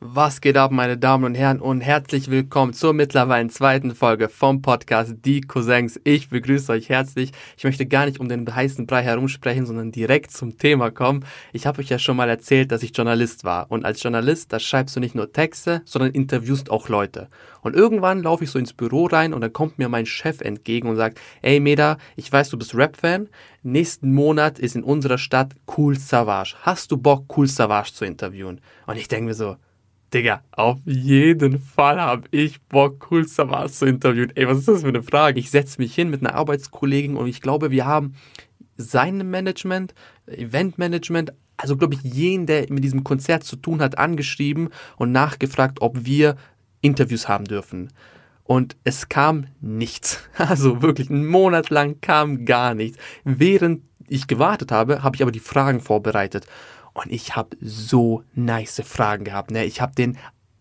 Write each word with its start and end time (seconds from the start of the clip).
Was 0.00 0.40
geht 0.40 0.56
ab, 0.56 0.70
meine 0.70 0.96
Damen 0.96 1.24
und 1.24 1.34
Herren, 1.34 1.60
und 1.60 1.80
herzlich 1.80 2.30
willkommen 2.30 2.72
zur 2.72 2.92
mittlerweile 2.92 3.48
zweiten 3.48 3.96
Folge 3.96 4.28
vom 4.28 4.62
Podcast 4.62 5.16
Die 5.24 5.40
Cousins. 5.40 6.00
Ich 6.04 6.28
begrüße 6.28 6.70
euch 6.70 6.88
herzlich. 6.88 7.32
Ich 7.56 7.64
möchte 7.64 7.84
gar 7.84 8.06
nicht 8.06 8.20
um 8.20 8.28
den 8.28 8.46
heißen 8.54 8.86
Brei 8.86 9.02
herumsprechen, 9.02 9.66
sondern 9.66 9.90
direkt 9.90 10.30
zum 10.30 10.56
Thema 10.56 10.92
kommen. 10.92 11.24
Ich 11.52 11.66
habe 11.66 11.80
euch 11.80 11.88
ja 11.88 11.98
schon 11.98 12.16
mal 12.16 12.28
erzählt, 12.28 12.70
dass 12.70 12.84
ich 12.84 12.96
Journalist 12.96 13.42
war. 13.42 13.72
Und 13.72 13.84
als 13.84 14.00
Journalist, 14.00 14.52
da 14.52 14.60
schreibst 14.60 14.94
du 14.94 15.00
nicht 15.00 15.16
nur 15.16 15.32
Texte, 15.32 15.82
sondern 15.84 16.12
interviewst 16.12 16.70
auch 16.70 16.88
Leute. 16.88 17.28
Und 17.62 17.74
irgendwann 17.74 18.22
laufe 18.22 18.44
ich 18.44 18.50
so 18.50 18.60
ins 18.60 18.74
Büro 18.74 19.06
rein 19.06 19.34
und 19.34 19.40
dann 19.40 19.52
kommt 19.52 19.80
mir 19.80 19.88
mein 19.88 20.06
Chef 20.06 20.42
entgegen 20.42 20.88
und 20.88 20.94
sagt, 20.94 21.18
ey 21.42 21.58
Meda, 21.58 21.98
ich 22.14 22.32
weiß, 22.32 22.50
du 22.50 22.56
bist 22.56 22.72
Rap-Fan. 22.72 23.28
Nächsten 23.64 24.14
Monat 24.14 24.60
ist 24.60 24.76
in 24.76 24.84
unserer 24.84 25.18
Stadt 25.18 25.56
Cool 25.76 25.98
Savage. 25.98 26.54
Hast 26.62 26.92
du 26.92 26.98
Bock, 26.98 27.36
Cool 27.36 27.48
Savage 27.48 27.92
zu 27.92 28.04
interviewen? 28.04 28.60
Und 28.86 28.96
ich 28.96 29.08
denke 29.08 29.24
mir 29.24 29.34
so, 29.34 29.56
Digga, 30.12 30.42
auf 30.52 30.78
jeden 30.86 31.60
Fall 31.60 32.00
habe 32.00 32.28
ich 32.30 32.62
Bock, 32.62 33.08
Cool 33.10 33.28
Savage 33.28 33.72
zu 33.72 33.84
interviewen. 33.84 34.32
Ey, 34.34 34.48
was 34.48 34.58
ist 34.58 34.68
das 34.68 34.80
für 34.80 34.88
eine 34.88 35.02
Frage? 35.02 35.38
Ich 35.38 35.50
setze 35.50 35.80
mich 35.80 35.94
hin 35.94 36.08
mit 36.08 36.20
einer 36.22 36.34
Arbeitskollegin 36.34 37.16
und 37.16 37.26
ich 37.26 37.42
glaube, 37.42 37.70
wir 37.70 37.84
haben 37.84 38.14
sein 38.78 39.28
Management, 39.28 39.94
Eventmanagement, 40.26 41.32
also 41.58 41.76
glaube 41.76 41.94
ich, 41.94 42.02
jeden, 42.02 42.46
der 42.46 42.72
mit 42.72 42.84
diesem 42.84 43.04
Konzert 43.04 43.44
zu 43.44 43.56
tun 43.56 43.82
hat, 43.82 43.98
angeschrieben 43.98 44.70
und 44.96 45.12
nachgefragt, 45.12 45.82
ob 45.82 46.06
wir 46.06 46.36
Interviews 46.80 47.28
haben 47.28 47.44
dürfen. 47.44 47.90
Und 48.44 48.76
es 48.84 49.10
kam 49.10 49.48
nichts. 49.60 50.22
Also 50.38 50.80
wirklich, 50.80 51.10
einen 51.10 51.26
Monat 51.26 51.68
lang 51.68 52.00
kam 52.00 52.46
gar 52.46 52.74
nichts. 52.74 52.96
Während 53.24 53.82
ich 54.08 54.26
gewartet 54.26 54.72
habe, 54.72 55.02
habe 55.02 55.16
ich 55.16 55.22
aber 55.22 55.32
die 55.32 55.40
Fragen 55.40 55.80
vorbereitet. 55.80 56.46
Und 56.98 57.12
ich 57.12 57.36
habe 57.36 57.56
so 57.60 58.22
nice 58.34 58.82
Fragen 58.84 59.24
gehabt. 59.24 59.50
Ne? 59.50 59.64
Ich 59.64 59.80
habe 59.80 59.94
den, 59.94 60.18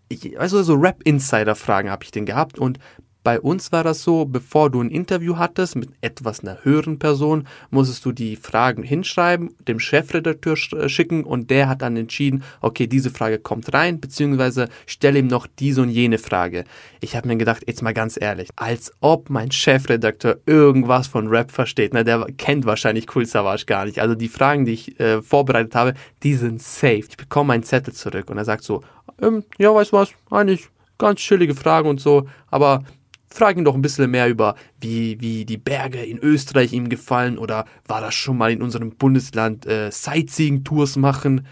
ich, 0.10 0.40
also 0.40 0.62
so 0.64 0.76
Rap-Insider-Fragen 0.76 1.90
habe 1.90 2.04
ich 2.04 2.12
den 2.12 2.26
gehabt. 2.26 2.60
Und 2.60 2.80
bei 3.28 3.42
uns 3.42 3.74
war 3.74 3.84
das 3.84 4.04
so, 4.04 4.24
bevor 4.24 4.70
du 4.70 4.80
ein 4.80 4.90
Interview 4.90 5.36
hattest 5.36 5.76
mit 5.76 5.90
etwas 6.00 6.40
einer 6.40 6.64
höheren 6.64 6.98
Person, 6.98 7.46
musstest 7.72 8.06
du 8.06 8.14
die 8.14 8.38
Fragen 8.38 8.84
hinschreiben, 8.84 9.54
dem 9.68 9.82
Chefredakteur 9.82 10.56
äh, 10.78 10.88
schicken 10.88 11.26
und 11.26 11.50
der 11.50 11.68
hat 11.68 11.82
dann 11.82 11.98
entschieden, 11.98 12.46
okay, 12.62 12.88
diese 12.88 13.10
Frage 13.10 13.38
kommt 13.38 13.74
rein, 13.74 14.00
beziehungsweise 14.00 14.70
stelle 14.86 15.20
ihm 15.20 15.28
noch 15.28 15.46
diese 15.60 15.82
und 15.82 15.90
jene 15.90 16.20
Frage. 16.20 16.64
Ich 17.02 17.18
habe 17.18 17.28
mir 17.28 17.36
gedacht, 17.36 17.64
jetzt 17.68 17.82
mal 17.82 17.94
ganz 17.94 18.18
ehrlich, 18.18 18.48
als 18.56 18.94
ob 19.02 19.30
mein 19.30 19.52
Chefredakteur 19.52 20.38
irgendwas 20.46 21.08
von 21.08 21.28
Rap 21.28 21.52
versteht. 21.52 21.94
Ne? 21.94 22.06
Der 22.06 22.26
kennt 22.38 22.66
wahrscheinlich 22.66 23.14
Cool 23.14 23.26
Savage 23.26 23.66
gar 23.66 23.84
nicht. 23.84 24.00
Also 24.00 24.16
die 24.16 24.30
Fragen, 24.30 24.64
die 24.64 24.72
ich 24.72 24.98
äh, 25.02 25.22
vorbereitet 25.22 25.76
habe, 25.76 25.96
die 26.24 26.36
sind 26.36 26.62
safe. 26.62 27.04
Ich 27.10 27.18
bekomme 27.18 27.52
einen 27.52 27.64
Zettel 27.64 27.94
zurück 27.94 28.30
und 28.30 28.38
er 28.38 28.46
sagt 28.46 28.64
so, 28.64 28.84
ähm, 29.22 29.44
ja, 29.58 29.76
weißt 29.76 29.92
du 29.92 29.98
was, 29.98 30.14
eigentlich 30.32 30.70
ganz 30.98 31.20
chillige 31.20 31.56
Fragen 31.56 31.90
und 31.90 32.00
so, 32.00 32.28
aber 32.50 32.84
Frag 33.30 33.58
ihn 33.58 33.66
doch 33.66 33.76
ein 33.76 33.82
bisschen 33.82 34.10
mehr 34.10 34.30
über, 34.30 34.56
wie, 34.80 35.20
wie 35.20 35.46
die 35.46 35.58
Berge 35.58 36.04
in 36.04 36.18
Österreich 36.18 36.74
ihm 36.74 36.90
gefallen 36.90 37.38
oder 37.38 37.66
war 37.86 38.02
das 38.02 38.16
schon 38.16 38.38
mal 38.38 38.52
in 38.52 38.62
unserem 38.62 38.92
Bundesland 38.92 39.66
äh, 39.66 39.92
Sightseeing-Tours 39.92 40.96
machen. 40.96 41.46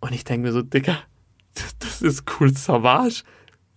Und 0.00 0.12
ich 0.12 0.24
denke 0.24 0.48
mir 0.48 0.52
so, 0.52 0.62
Digga, 0.62 0.98
das, 1.78 2.02
ist 2.02 2.24
cool 2.40 2.56
Savage. 2.56 3.22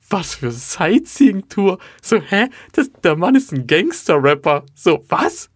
Was 0.10 0.36
für 0.36 0.52
Sightseeing-Tour? 0.52 1.78
So, 2.02 2.22
hä? 2.22 2.48
Das, 2.74 2.90
der 3.04 3.16
Mann 3.16 3.36
ist 3.36 3.54
ein 3.54 3.68
Gangster-Rapper. 3.68 4.66
So, 4.74 5.04
was? 5.10 5.51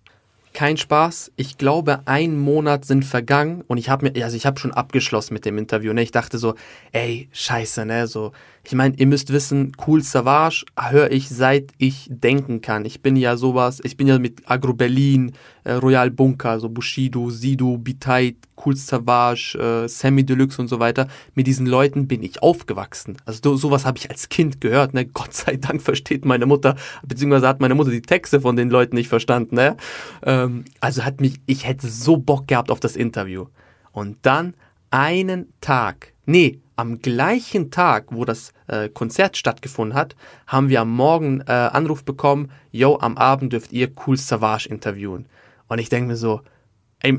Kein 0.55 0.77
Spaß. 0.77 1.33
Ich 1.35 1.57
glaube, 1.57 2.03
ein 2.05 2.39
Monat 2.39 2.85
sind 2.85 3.03
vergangen 3.03 3.61
und 3.67 3.77
ich 3.77 3.89
habe 3.89 4.09
mir, 4.09 4.23
also 4.23 4.37
ich 4.37 4.45
habe 4.45 4.57
schon 4.57 4.71
abgeschlossen 4.71 5.33
mit 5.33 5.43
dem 5.43 5.57
Interview. 5.57 5.91
Ne? 5.91 6.01
Ich 6.01 6.11
dachte 6.11 6.37
so, 6.37 6.55
ey, 6.93 7.27
scheiße, 7.33 7.85
ne? 7.85 8.07
So, 8.07 8.31
ich 8.63 8.73
meine, 8.73 8.95
ihr 8.95 9.05
müsst 9.05 9.33
wissen, 9.33 9.73
Cool 9.85 10.01
Savage 10.01 10.63
höre 10.79 11.11
ich 11.11 11.27
seit 11.27 11.73
ich 11.77 12.07
denken 12.09 12.61
kann. 12.61 12.85
Ich 12.85 13.01
bin 13.01 13.17
ja 13.17 13.35
sowas, 13.35 13.81
ich 13.83 13.97
bin 13.97 14.07
ja 14.07 14.17
mit 14.17 14.49
Agro 14.49 14.73
Berlin, 14.73 15.33
äh, 15.65 15.73
Royal 15.73 16.09
Bunker, 16.09 16.59
so 16.59 16.69
Bushido, 16.69 17.29
Sido, 17.29 17.77
Biteit, 17.77 18.37
Cool 18.63 18.75
Savage, 18.75 19.57
äh, 19.59 19.89
Sammy 19.89 20.23
Deluxe 20.23 20.61
und 20.61 20.69
so 20.69 20.79
weiter. 20.79 21.07
Mit 21.33 21.47
diesen 21.47 21.65
Leuten 21.65 22.07
bin 22.07 22.23
ich 22.23 22.41
aufgewachsen. 22.41 23.17
Also 23.25 23.57
sowas 23.57 23.85
habe 23.85 23.97
ich 23.97 24.09
als 24.09 24.29
Kind 24.29 24.61
gehört. 24.61 24.93
Ne? 24.93 25.05
Gott 25.05 25.33
sei 25.33 25.57
Dank 25.57 25.81
versteht 25.81 26.23
meine 26.23 26.45
Mutter, 26.45 26.75
beziehungsweise 27.05 27.47
hat 27.47 27.59
meine 27.59 27.75
Mutter 27.75 27.91
die 27.91 28.01
Texte 28.01 28.39
von 28.39 28.55
den 28.55 28.69
Leuten 28.69 28.95
nicht 28.95 29.09
verstanden. 29.09 29.55
Ne? 29.55 29.75
Ähm, 30.23 30.65
also 30.79 31.03
hat 31.03 31.19
mich, 31.19 31.41
ich 31.45 31.67
hätte 31.67 31.87
so 31.89 32.17
Bock 32.17 32.47
gehabt 32.47 32.71
auf 32.71 32.79
das 32.79 32.95
Interview. 32.95 33.47
Und 33.91 34.17
dann 34.21 34.53
einen 34.91 35.51
Tag, 35.61 36.13
nee, 36.25 36.59
am 36.75 36.99
gleichen 36.99 37.71
Tag, 37.71 38.07
wo 38.09 38.25
das 38.25 38.51
äh, 38.67 38.89
Konzert 38.89 39.37
stattgefunden 39.37 39.97
hat, 39.97 40.15
haben 40.47 40.69
wir 40.69 40.81
am 40.81 40.93
Morgen 40.93 41.41
äh, 41.41 41.51
Anruf 41.51 42.03
bekommen, 42.03 42.51
yo, 42.71 42.99
am 42.99 43.17
Abend 43.17 43.53
dürft 43.53 43.71
ihr 43.71 43.89
Cool 44.05 44.17
Savage 44.17 44.67
interviewen. 44.69 45.25
Und 45.67 45.79
ich 45.79 45.89
denke 45.89 46.07
mir 46.07 46.15
so, 46.15 46.41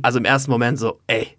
also 0.03 0.19
im 0.19 0.25
ersten 0.25 0.51
Moment 0.51 0.79
so, 0.79 1.01
ey, 1.07 1.37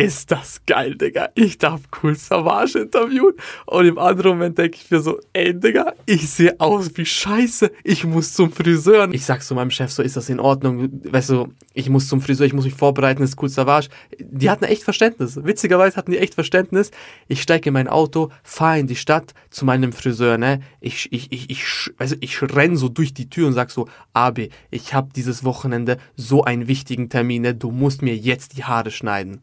ist 0.00 0.30
das 0.30 0.62
geil, 0.66 0.96
Digga. 0.96 1.28
Ich 1.34 1.58
darf 1.58 1.82
Cool 2.02 2.16
Savage 2.16 2.78
interviewen. 2.78 3.34
Und 3.66 3.84
im 3.84 3.98
anderen 3.98 4.32
Moment 4.32 4.56
denke 4.56 4.78
ich 4.82 4.90
mir 4.90 5.00
so, 5.00 5.20
ey, 5.34 5.58
Digga, 5.58 5.92
ich 6.06 6.30
sehe 6.30 6.58
aus 6.58 6.90
wie 6.94 7.04
Scheiße. 7.04 7.70
Ich 7.84 8.04
muss 8.04 8.32
zum 8.32 8.50
Friseur. 8.50 9.08
Ich 9.12 9.26
sag 9.26 9.42
zu 9.42 9.54
meinem 9.54 9.70
Chef 9.70 9.90
so, 9.90 10.02
ist 10.02 10.16
das 10.16 10.30
in 10.30 10.40
Ordnung? 10.40 11.02
Weißt 11.04 11.30
du, 11.30 11.48
ich 11.74 11.90
muss 11.90 12.08
zum 12.08 12.22
Friseur, 12.22 12.46
ich 12.46 12.54
muss 12.54 12.64
mich 12.64 12.74
vorbereiten, 12.74 13.22
ist 13.22 13.40
Cool 13.40 13.50
Savage. 13.50 13.88
Die 14.18 14.48
hatten 14.48 14.64
echt 14.64 14.84
Verständnis. 14.84 15.38
Witzigerweise 15.44 15.96
hatten 15.96 16.12
die 16.12 16.18
echt 16.18 16.34
Verständnis. 16.34 16.90
Ich 17.28 17.42
steige 17.42 17.68
in 17.68 17.74
mein 17.74 17.88
Auto, 17.88 18.30
fahre 18.42 18.78
in 18.78 18.86
die 18.86 18.96
Stadt 18.96 19.34
zu 19.50 19.66
meinem 19.66 19.92
Friseur, 19.92 20.38
ne? 20.38 20.60
Ich, 20.80 21.12
ich, 21.12 21.30
ich, 21.30 21.50
ich, 21.50 21.64
also 21.98 22.16
ich 22.20 22.40
renn 22.40 22.76
so 22.76 22.88
durch 22.88 23.12
die 23.12 23.28
Tür 23.28 23.48
und 23.48 23.52
sag 23.52 23.70
so, 23.70 23.86
Abi, 24.14 24.48
ich 24.70 24.94
habe 24.94 25.10
dieses 25.14 25.44
Wochenende 25.44 25.98
so 26.16 26.42
einen 26.42 26.68
wichtigen 26.68 27.10
Termin, 27.10 27.42
ne? 27.42 27.54
Du 27.54 27.70
musst 27.70 28.00
mir 28.00 28.16
jetzt 28.16 28.56
die 28.56 28.64
Haare 28.64 28.90
schneiden. 28.90 29.42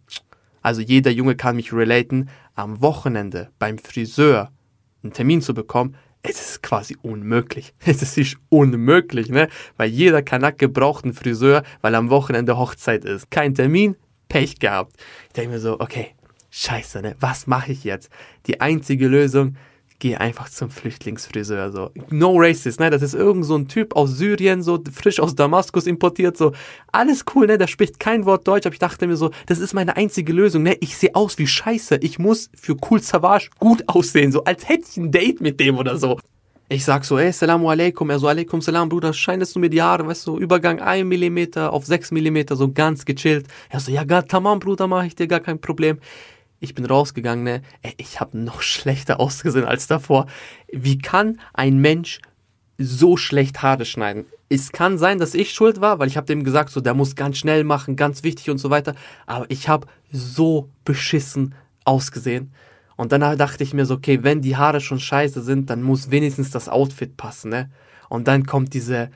Also 0.67 0.81
jeder 0.81 1.11
Junge 1.11 1.37
kann 1.37 1.55
mich 1.55 1.71
relaten, 1.71 2.27
am 2.53 2.81
Wochenende 2.81 3.51
beim 3.57 3.77
Friseur 3.77 4.51
einen 5.01 5.13
Termin 5.13 5.41
zu 5.41 5.53
bekommen, 5.53 5.95
es 6.23 6.41
ist 6.41 6.61
quasi 6.61 6.97
unmöglich. 7.01 7.73
Es 7.85 8.17
ist 8.17 8.35
unmöglich, 8.49 9.29
ne? 9.29 9.47
Weil 9.77 9.89
jeder 9.89 10.21
Kanacke 10.21 10.67
braucht 10.67 11.05
einen 11.05 11.13
Friseur, 11.13 11.63
weil 11.79 11.95
am 11.95 12.09
Wochenende 12.09 12.57
Hochzeit 12.57 13.05
ist. 13.05 13.31
Kein 13.31 13.55
Termin, 13.55 13.95
Pech 14.27 14.59
gehabt. 14.59 14.97
Ich 15.27 15.33
denke 15.35 15.51
mir 15.51 15.61
so, 15.61 15.79
okay, 15.79 16.07
scheiße, 16.49 17.01
ne? 17.01 17.15
Was 17.21 17.47
mache 17.47 17.71
ich 17.71 17.85
jetzt? 17.85 18.09
Die 18.47 18.59
einzige 18.59 19.07
Lösung, 19.07 19.55
geh 19.99 20.15
einfach 20.15 20.49
zum 20.49 20.69
Flüchtlingsfriseur, 20.69 21.71
so. 21.71 21.91
No 22.09 22.35
racist, 22.37 22.79
ne? 22.79 22.89
Das 22.89 23.01
ist 23.01 23.13
irgend 23.13 23.45
so 23.45 23.55
ein 23.55 23.67
Typ 23.67 23.95
aus 23.95 24.17
Syrien, 24.17 24.61
so 24.61 24.79
frisch 24.91 25.19
aus 25.19 25.35
Damaskus 25.35 25.87
importiert, 25.87 26.37
so. 26.37 26.53
Alles 26.91 27.25
cool, 27.33 27.47
ne? 27.47 27.57
Der 27.57 27.67
spricht 27.67 27.99
kein 27.99 28.25
Wort 28.25 28.47
Deutsch, 28.47 28.65
aber 28.65 28.73
ich 28.73 28.79
dachte 28.79 29.07
mir 29.07 29.17
so, 29.17 29.31
das 29.47 29.59
ist 29.59 29.73
meine 29.73 29.97
einzige 29.97 30.33
Lösung, 30.33 30.63
ne? 30.63 30.75
Ich 30.81 30.97
sehe 30.97 31.15
aus 31.15 31.37
wie 31.37 31.47
Scheiße. 31.47 31.97
Ich 32.01 32.19
muss 32.19 32.49
für 32.55 32.75
Cool 32.89 33.01
Savage 33.01 33.49
gut 33.59 33.83
aussehen, 33.87 34.31
so. 34.31 34.43
Als 34.43 34.67
hätte 34.69 34.85
ich 34.89 34.97
ein 34.97 35.11
Date 35.11 35.41
mit 35.41 35.59
dem 35.59 35.77
oder 35.77 35.97
so. 35.97 36.19
Ich 36.69 36.83
sag 36.83 37.05
so, 37.05 37.17
ey, 37.17 37.31
Salamu 37.31 37.69
alaikum, 37.69 38.09
er 38.09 38.19
so, 38.19 38.27
alaikum 38.27 38.59
salam, 38.59 38.89
Bruder, 38.89 39.13
scheinest 39.13 39.55
du 39.55 39.59
mir 39.59 39.69
die 39.69 39.81
Haare, 39.81 40.05
weißt 40.05 40.27
du, 40.27 40.37
Übergang 40.37 40.81
1 40.81 41.05
mm 41.05 41.59
auf 41.59 41.85
6 41.85 42.11
mm, 42.11 42.39
so 42.51 42.73
ganz 42.73 43.05
gechillt. 43.05 43.47
Er 43.69 43.79
so, 43.79 43.89
ja, 43.89 44.03
gar 44.03 44.27
tamam, 44.27 44.59
Bruder, 44.59 44.85
mach 44.85 45.05
ich 45.05 45.15
dir 45.15 45.27
gar 45.27 45.39
kein 45.39 45.61
Problem 45.61 45.99
ich 46.59 46.73
bin 46.73 46.85
rausgegangen, 46.85 47.43
ne? 47.43 47.61
Ey, 47.81 47.93
ich 47.97 48.19
habe 48.19 48.37
noch 48.37 48.61
schlechter 48.61 49.19
ausgesehen 49.19 49.65
als 49.65 49.87
davor. 49.87 50.27
Wie 50.71 50.97
kann 50.97 51.39
ein 51.53 51.79
Mensch 51.79 52.19
so 52.77 53.17
schlecht 53.17 53.61
Haare 53.61 53.85
schneiden? 53.85 54.25
Es 54.49 54.71
kann 54.71 54.97
sein, 54.97 55.19
dass 55.19 55.33
ich 55.33 55.53
schuld 55.53 55.81
war, 55.81 55.99
weil 55.99 56.07
ich 56.07 56.15
habe 56.15 56.27
dem 56.27 56.43
gesagt, 56.43 56.69
so 56.69 56.79
der 56.79 56.93
muss 56.93 57.15
ganz 57.15 57.37
schnell 57.37 57.63
machen, 57.63 57.95
ganz 57.95 58.23
wichtig 58.23 58.49
und 58.49 58.59
so 58.59 58.69
weiter. 58.69 58.95
Aber 59.25 59.45
ich 59.49 59.67
habe 59.67 59.87
so 60.11 60.69
beschissen 60.85 61.53
ausgesehen. 61.83 62.51
Und 62.95 63.11
dann 63.11 63.21
dachte 63.37 63.63
ich 63.63 63.73
mir 63.73 63.85
so, 63.85 63.95
okay, 63.95 64.23
wenn 64.23 64.41
die 64.41 64.57
Haare 64.57 64.81
schon 64.81 64.99
scheiße 64.99 65.41
sind, 65.43 65.69
dann 65.69 65.83
muss 65.83 66.09
wenigstens 66.11 66.49
das 66.49 66.67
Outfit 66.67 67.15
passen, 67.15 67.49
ne? 67.49 67.69
Und 68.09 68.27
dann 68.27 68.45
kommt 68.45 68.73
diese, 68.73 69.11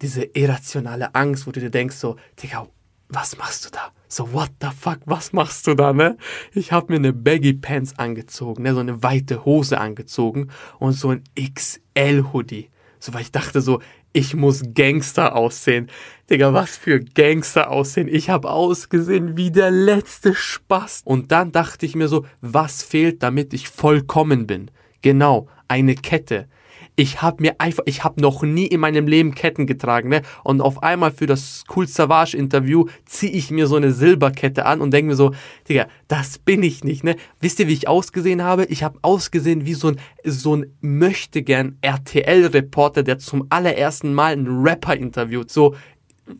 diese 0.00 0.22
irrationale 0.22 1.14
Angst, 1.14 1.46
wo 1.46 1.52
du 1.52 1.60
dir 1.60 1.70
denkst 1.70 1.96
so, 1.96 2.16
Digga, 2.42 2.68
was 3.08 3.36
machst 3.36 3.66
du 3.66 3.70
da? 3.70 3.92
So, 4.08 4.32
what 4.32 4.50
the 4.60 4.68
fuck, 4.68 5.00
was 5.04 5.32
machst 5.32 5.66
du 5.66 5.74
da, 5.74 5.92
ne? 5.92 6.16
Ich 6.54 6.72
habe 6.72 6.92
mir 6.92 6.98
eine 6.98 7.12
Baggy 7.12 7.54
Pants 7.54 7.98
angezogen, 7.98 8.62
ne? 8.62 8.74
So 8.74 8.80
eine 8.80 9.02
weite 9.02 9.44
Hose 9.44 9.80
angezogen 9.80 10.48
und 10.78 10.92
so 10.92 11.10
ein 11.10 11.24
XL 11.36 12.26
Hoodie. 12.32 12.70
So, 12.98 13.14
weil 13.14 13.22
ich 13.22 13.32
dachte 13.32 13.60
so, 13.60 13.80
ich 14.12 14.34
muss 14.34 14.62
Gangster 14.74 15.36
aussehen. 15.36 15.90
Digga, 16.30 16.54
was 16.54 16.76
für 16.76 17.00
Gangster 17.00 17.70
aussehen. 17.70 18.08
Ich 18.08 18.30
habe 18.30 18.50
ausgesehen 18.50 19.36
wie 19.36 19.50
der 19.50 19.70
letzte 19.70 20.34
Spaß. 20.34 21.02
Und 21.04 21.32
dann 21.32 21.52
dachte 21.52 21.84
ich 21.84 21.94
mir 21.94 22.08
so, 22.08 22.24
was 22.40 22.82
fehlt, 22.82 23.22
damit 23.22 23.52
ich 23.52 23.68
vollkommen 23.68 24.46
bin? 24.46 24.70
Genau, 25.02 25.48
eine 25.68 25.94
Kette. 25.94 26.48
Ich 26.96 27.20
habe 27.20 27.42
mir 27.42 27.60
einfach, 27.60 27.84
ich 27.86 28.04
habe 28.04 28.20
noch 28.20 28.42
nie 28.42 28.66
in 28.66 28.80
meinem 28.80 29.06
Leben 29.06 29.34
Ketten 29.34 29.66
getragen, 29.66 30.08
ne? 30.08 30.22
Und 30.42 30.62
auf 30.62 30.82
einmal 30.82 31.12
für 31.12 31.26
das 31.26 31.64
Cool 31.74 31.86
Savage 31.86 32.36
Interview 32.36 32.86
ziehe 33.04 33.32
ich 33.32 33.50
mir 33.50 33.66
so 33.66 33.76
eine 33.76 33.92
Silberkette 33.92 34.64
an 34.64 34.80
und 34.80 34.92
denke 34.92 35.10
mir 35.10 35.16
so, 35.16 35.34
Digga, 35.68 35.86
das 36.08 36.38
bin 36.38 36.62
ich 36.62 36.84
nicht, 36.84 37.04
ne? 37.04 37.16
Wisst 37.38 37.60
ihr, 37.60 37.68
wie 37.68 37.74
ich 37.74 37.86
ausgesehen 37.86 38.42
habe? 38.42 38.64
Ich 38.64 38.82
habe 38.82 38.98
ausgesehen 39.02 39.66
wie 39.66 39.74
so 39.74 39.88
ein, 39.88 40.00
so 40.24 40.56
ein 40.56 40.72
möchtegern 40.80 41.76
RTL-Reporter, 41.82 43.02
der 43.02 43.18
zum 43.18 43.46
allerersten 43.50 44.14
Mal 44.14 44.32
einen 44.32 44.62
Rapper 44.66 44.96
interviewt. 44.96 45.50
So, 45.50 45.74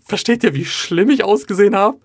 versteht 0.03 0.43
ihr, 0.43 0.55
wie 0.55 0.65
schlimm 0.65 1.11
ich 1.11 1.23
ausgesehen 1.23 1.77
habe? 1.77 1.99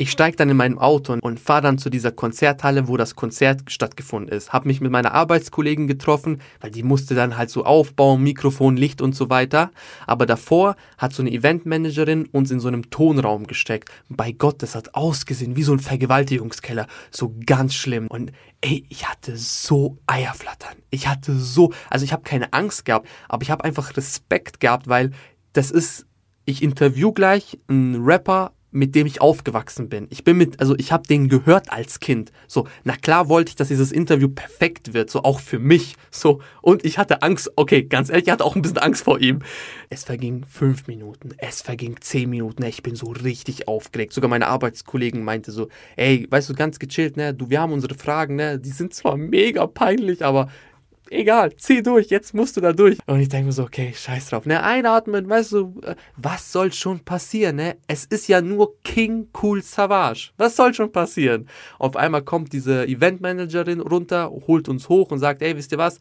Ich 0.00 0.12
steige 0.12 0.34
dann 0.34 0.48
in 0.48 0.56
meinem 0.56 0.78
Auto 0.78 1.18
und 1.20 1.38
fahre 1.38 1.60
dann 1.60 1.76
zu 1.76 1.90
dieser 1.90 2.10
Konzerthalle, 2.10 2.88
wo 2.88 2.96
das 2.96 3.16
Konzert 3.16 3.70
stattgefunden 3.70 4.34
ist. 4.34 4.50
Hab 4.50 4.64
mich 4.64 4.80
mit 4.80 4.90
meiner 4.90 5.12
Arbeitskollegin 5.12 5.86
getroffen, 5.86 6.40
weil 6.62 6.70
die 6.70 6.82
musste 6.82 7.14
dann 7.14 7.36
halt 7.36 7.50
so 7.50 7.66
aufbauen, 7.66 8.22
Mikrofon, 8.22 8.78
Licht 8.78 9.02
und 9.02 9.14
so 9.14 9.28
weiter. 9.28 9.70
Aber 10.06 10.24
davor 10.24 10.76
hat 10.96 11.12
so 11.12 11.22
eine 11.22 11.30
Eventmanagerin 11.30 12.24
uns 12.32 12.50
in 12.50 12.60
so 12.60 12.68
einem 12.68 12.88
Tonraum 12.88 13.46
gesteckt. 13.46 13.90
Bei 14.08 14.32
Gott, 14.32 14.62
das 14.62 14.74
hat 14.74 14.94
ausgesehen 14.94 15.54
wie 15.54 15.64
so 15.64 15.74
ein 15.74 15.80
Vergewaltigungskeller. 15.80 16.86
So 17.10 17.34
ganz 17.44 17.74
schlimm. 17.74 18.06
Und 18.06 18.32
ey, 18.62 18.86
ich 18.88 19.06
hatte 19.06 19.36
so 19.36 19.98
Eierflattern. 20.06 20.76
Ich 20.88 21.08
hatte 21.08 21.34
so, 21.34 21.74
also 21.90 22.06
ich 22.06 22.14
habe 22.14 22.22
keine 22.22 22.54
Angst 22.54 22.86
gehabt, 22.86 23.06
aber 23.28 23.42
ich 23.42 23.50
habe 23.50 23.64
einfach 23.64 23.94
Respekt 23.98 24.60
gehabt, 24.60 24.88
weil 24.88 25.10
das 25.52 25.70
ist, 25.70 26.06
ich 26.46 26.62
interview 26.62 27.12
gleich 27.12 27.58
einen 27.68 28.02
Rapper 28.02 28.52
mit 28.72 28.94
dem 28.94 29.06
ich 29.06 29.20
aufgewachsen 29.20 29.88
bin. 29.88 30.06
Ich 30.10 30.24
bin 30.24 30.36
mit, 30.36 30.60
also 30.60 30.76
ich 30.76 30.92
habe 30.92 31.06
den 31.06 31.28
gehört 31.28 31.72
als 31.72 32.00
Kind. 32.00 32.32
So, 32.46 32.66
na 32.84 32.96
klar 32.96 33.28
wollte 33.28 33.50
ich, 33.50 33.56
dass 33.56 33.68
dieses 33.68 33.92
Interview 33.92 34.28
perfekt 34.28 34.94
wird, 34.94 35.10
so 35.10 35.22
auch 35.22 35.40
für 35.40 35.58
mich. 35.58 35.96
So, 36.10 36.40
und 36.62 36.84
ich 36.84 36.98
hatte 36.98 37.22
Angst, 37.22 37.50
okay, 37.56 37.82
ganz 37.82 38.10
ehrlich, 38.10 38.26
ich 38.26 38.32
hatte 38.32 38.44
auch 38.44 38.56
ein 38.56 38.62
bisschen 38.62 38.78
Angst 38.78 39.04
vor 39.04 39.20
ihm. 39.20 39.40
Es 39.88 40.04
verging 40.04 40.44
fünf 40.48 40.86
Minuten, 40.86 41.30
es 41.38 41.62
verging 41.62 41.96
zehn 42.00 42.30
Minuten, 42.30 42.62
ich 42.64 42.82
bin 42.82 42.94
so 42.94 43.06
richtig 43.06 43.66
aufgeregt. 43.68 44.12
Sogar 44.12 44.30
meine 44.30 44.46
Arbeitskollegen 44.46 45.24
meinte 45.24 45.50
so, 45.50 45.68
ey, 45.96 46.26
weißt 46.30 46.48
du, 46.48 46.54
ganz 46.54 46.78
gechillt, 46.78 47.16
ne, 47.16 47.34
du, 47.34 47.50
wir 47.50 47.60
haben 47.60 47.72
unsere 47.72 47.94
Fragen, 47.94 48.36
ne, 48.36 48.58
die 48.58 48.70
sind 48.70 48.94
zwar 48.94 49.16
mega 49.16 49.66
peinlich, 49.66 50.24
aber 50.24 50.48
egal, 51.10 51.54
zieh 51.56 51.82
durch, 51.82 52.08
jetzt 52.08 52.34
musst 52.34 52.56
du 52.56 52.60
da 52.60 52.72
durch. 52.72 52.98
Und 53.06 53.20
ich 53.20 53.28
denke 53.28 53.46
mir 53.46 53.52
so, 53.52 53.64
okay, 53.64 53.92
scheiß 53.94 54.30
drauf. 54.30 54.46
Ne, 54.46 54.62
einatmen, 54.62 55.28
weißt 55.28 55.52
du, 55.52 55.80
äh, 55.84 55.94
was 56.16 56.50
soll 56.52 56.72
schon 56.72 57.00
passieren, 57.00 57.56
ne? 57.56 57.76
Es 57.86 58.04
ist 58.04 58.28
ja 58.28 58.40
nur 58.40 58.80
King 58.82 59.28
Cool 59.40 59.62
Savage. 59.62 60.30
Was 60.36 60.56
soll 60.56 60.72
schon 60.72 60.92
passieren? 60.92 61.48
Auf 61.78 61.96
einmal 61.96 62.22
kommt 62.22 62.52
diese 62.52 62.86
Eventmanagerin 62.86 63.80
runter, 63.80 64.30
holt 64.46 64.68
uns 64.68 64.88
hoch 64.88 65.10
und 65.10 65.18
sagt, 65.18 65.42
ey, 65.42 65.56
wisst 65.56 65.72
ihr 65.72 65.78
was? 65.78 65.98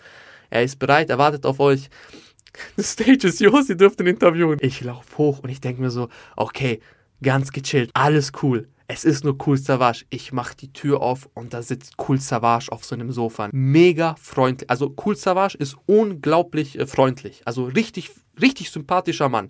Er 0.49 0.63
ist 0.63 0.79
bereit, 0.79 1.09
er 1.09 1.17
wartet 1.17 1.45
auf 1.45 1.59
euch. 1.59 1.89
The 2.77 2.83
stage 2.83 3.27
is 3.27 3.39
yours, 3.39 3.69
ihr 3.69 3.77
dürft 3.77 3.99
ihn 4.01 4.07
interviewen. 4.07 4.57
Ich 4.61 4.81
laufe 4.81 5.17
hoch 5.17 5.39
und 5.39 5.49
ich 5.49 5.61
denke 5.61 5.81
mir 5.81 5.91
so, 5.91 6.09
okay, 6.35 6.79
ganz 7.21 7.51
gechillt, 7.51 7.91
alles 7.93 8.31
cool. 8.41 8.67
Es 8.91 9.05
ist 9.05 9.23
nur 9.23 9.37
Cool 9.45 9.55
Savage. 9.55 10.05
Ich 10.09 10.33
mache 10.33 10.57
die 10.57 10.73
Tür 10.73 11.01
auf 11.01 11.29
und 11.35 11.53
da 11.53 11.61
sitzt 11.61 11.93
Cool 11.99 12.19
Savage 12.19 12.71
auf 12.71 12.83
so 12.83 12.95
einem 12.95 13.11
Sofa. 13.11 13.47
Mega 13.51 14.15
freundlich. 14.19 14.67
Also 14.67 14.95
Cool 15.05 15.15
Savage 15.15 15.55
ist 15.55 15.77
unglaublich 15.85 16.79
äh, 16.79 16.87
freundlich. 16.87 17.43
Also 17.45 17.65
richtig, 17.65 18.09
richtig 18.41 18.71
sympathischer 18.71 19.29
Mann. 19.29 19.49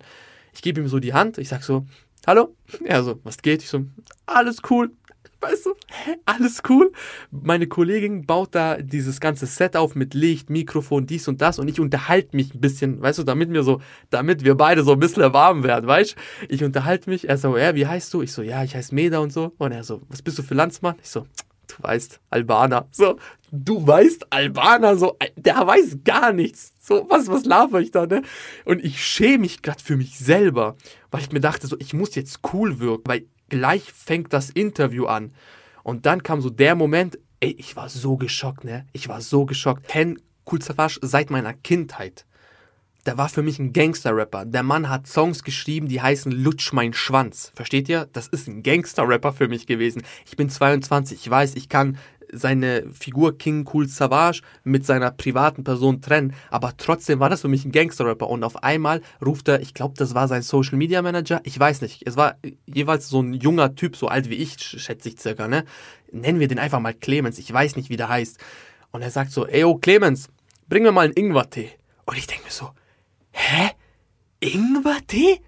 Ich 0.52 0.60
gebe 0.60 0.82
ihm 0.82 0.88
so 0.88 0.98
die 0.98 1.14
Hand. 1.14 1.38
Ich 1.38 1.48
sag 1.48 1.62
so, 1.62 1.86
hallo? 2.26 2.54
Er 2.84 3.02
so, 3.02 3.18
was 3.24 3.38
geht? 3.38 3.62
Ich 3.62 3.70
so, 3.70 3.86
alles 4.26 4.58
cool 4.68 4.92
weißt 5.40 5.66
du, 5.66 5.74
alles 6.26 6.62
cool. 6.68 6.92
Meine 7.30 7.66
Kollegin 7.66 8.26
baut 8.26 8.54
da 8.54 8.76
dieses 8.76 9.20
ganze 9.20 9.46
Set 9.46 9.76
auf 9.76 9.94
mit 9.94 10.14
Licht, 10.14 10.50
Mikrofon, 10.50 11.06
dies 11.06 11.28
und 11.28 11.40
das 11.40 11.58
und 11.58 11.68
ich 11.68 11.80
unterhalte 11.80 12.36
mich 12.36 12.54
ein 12.54 12.60
bisschen, 12.60 13.00
weißt 13.00 13.18
du, 13.18 13.22
damit 13.24 13.52
wir 13.52 13.62
so, 13.62 13.80
damit 14.10 14.44
wir 14.44 14.54
beide 14.54 14.82
so 14.84 14.92
ein 14.92 15.00
bisschen 15.00 15.32
warm 15.32 15.62
werden, 15.62 15.86
weißt 15.86 16.14
du? 16.14 16.54
Ich 16.54 16.64
unterhalte 16.64 17.10
mich, 17.10 17.28
er 17.28 17.38
so, 17.38 17.56
ja, 17.56 17.74
wie 17.74 17.86
heißt 17.86 18.12
du? 18.12 18.22
Ich 18.22 18.32
so, 18.32 18.42
ja, 18.42 18.62
ich 18.64 18.74
heiße 18.74 18.94
Meda 18.94 19.18
und 19.18 19.32
so. 19.32 19.52
Und 19.58 19.72
er 19.72 19.84
so, 19.84 20.02
was 20.08 20.22
bist 20.22 20.38
du 20.38 20.42
für 20.42 20.54
Landsmann? 20.54 20.96
Ich 21.02 21.08
so, 21.08 21.26
du 21.68 21.74
weißt, 21.82 22.20
Albaner. 22.30 22.86
So, 22.90 23.16
du 23.50 23.86
weißt 23.86 24.32
Albaner, 24.32 24.96
so, 24.96 25.16
der 25.36 25.66
weiß 25.66 25.98
gar 26.04 26.32
nichts. 26.32 26.72
So, 26.80 27.06
was, 27.08 27.28
was 27.28 27.44
laber 27.44 27.80
ich 27.80 27.90
da, 27.90 28.06
ne? 28.06 28.22
Und 28.64 28.84
ich 28.84 29.04
schäme 29.04 29.38
mich 29.38 29.62
gerade 29.62 29.82
für 29.82 29.96
mich 29.96 30.18
selber, 30.18 30.76
weil 31.10 31.20
ich 31.20 31.32
mir 31.32 31.40
dachte, 31.40 31.66
so, 31.66 31.76
ich 31.78 31.94
muss 31.94 32.14
jetzt 32.14 32.40
cool 32.52 32.80
wirken, 32.80 33.04
weil 33.06 33.26
gleich 33.50 33.92
fängt 33.92 34.32
das 34.32 34.48
Interview 34.48 35.06
an. 35.06 35.32
Und 35.82 36.06
dann 36.06 36.22
kam 36.22 36.40
so 36.40 36.48
der 36.50 36.74
Moment, 36.74 37.18
ey, 37.40 37.54
ich 37.58 37.76
war 37.76 37.88
so 37.88 38.16
geschockt, 38.16 38.64
ne? 38.64 38.86
Ich 38.92 39.08
war 39.08 39.20
so 39.20 39.44
geschockt. 39.44 39.88
Ken 39.88 40.18
Kulzafasch 40.44 40.98
seit 41.02 41.30
meiner 41.30 41.52
Kindheit. 41.52 42.24
Der 43.06 43.16
war 43.16 43.28
für 43.28 43.42
mich 43.42 43.58
ein 43.58 43.72
Gangster-Rapper. 43.72 44.44
Der 44.44 44.62
Mann 44.62 44.88
hat 44.88 45.06
Songs 45.06 45.42
geschrieben, 45.42 45.88
die 45.88 46.02
heißen 46.02 46.32
Lutsch 46.32 46.72
mein 46.72 46.92
Schwanz. 46.92 47.50
Versteht 47.54 47.88
ihr? 47.88 48.08
Das 48.12 48.26
ist 48.26 48.46
ein 48.46 48.62
Gangster-Rapper 48.62 49.32
für 49.32 49.48
mich 49.48 49.66
gewesen. 49.66 50.02
Ich 50.26 50.36
bin 50.36 50.50
22, 50.50 51.18
ich 51.18 51.30
weiß, 51.30 51.54
ich 51.54 51.68
kann 51.68 51.96
seine 52.32 52.84
Figur 52.92 53.36
King 53.38 53.68
Cool 53.72 53.88
Savage 53.88 54.42
mit 54.64 54.86
seiner 54.86 55.10
privaten 55.10 55.64
Person 55.64 56.00
trennen, 56.00 56.34
aber 56.50 56.76
trotzdem 56.76 57.20
war 57.20 57.30
das 57.30 57.42
für 57.42 57.48
mich 57.48 57.64
ein 57.64 57.72
Gangster-Rapper 57.72 58.28
und 58.28 58.44
auf 58.44 58.62
einmal 58.62 59.02
ruft 59.24 59.48
er, 59.48 59.60
ich 59.60 59.74
glaube, 59.74 59.94
das 59.96 60.14
war 60.14 60.28
sein 60.28 60.42
Social 60.42 60.76
Media 60.76 61.02
Manager, 61.02 61.40
ich 61.44 61.58
weiß 61.58 61.80
nicht, 61.82 62.06
es 62.06 62.16
war 62.16 62.36
jeweils 62.66 63.08
so 63.08 63.20
ein 63.20 63.34
junger 63.34 63.74
Typ, 63.74 63.96
so 63.96 64.08
alt 64.08 64.30
wie 64.30 64.34
ich, 64.34 64.58
schätze 64.58 65.08
ich 65.08 65.20
circa, 65.20 65.48
ne? 65.48 65.64
Nennen 66.12 66.40
wir 66.40 66.48
den 66.48 66.58
einfach 66.58 66.80
mal 66.80 66.94
Clemens, 66.94 67.38
ich 67.38 67.52
weiß 67.52 67.76
nicht, 67.76 67.90
wie 67.90 67.96
der 67.96 68.08
heißt. 68.08 68.38
Und 68.90 69.02
er 69.02 69.10
sagt 69.10 69.30
so, 69.30 69.46
ey, 69.46 69.64
oh 69.64 69.76
Clemens, 69.76 70.28
bring 70.68 70.82
mir 70.82 70.92
mal 70.92 71.02
einen 71.02 71.14
Ingwertee. 71.14 71.70
Und 72.06 72.18
ich 72.18 72.26
denke 72.26 72.44
mir 72.44 72.50
so, 72.50 72.70
hä? 73.30 73.70
Ingwertee? 74.40 75.40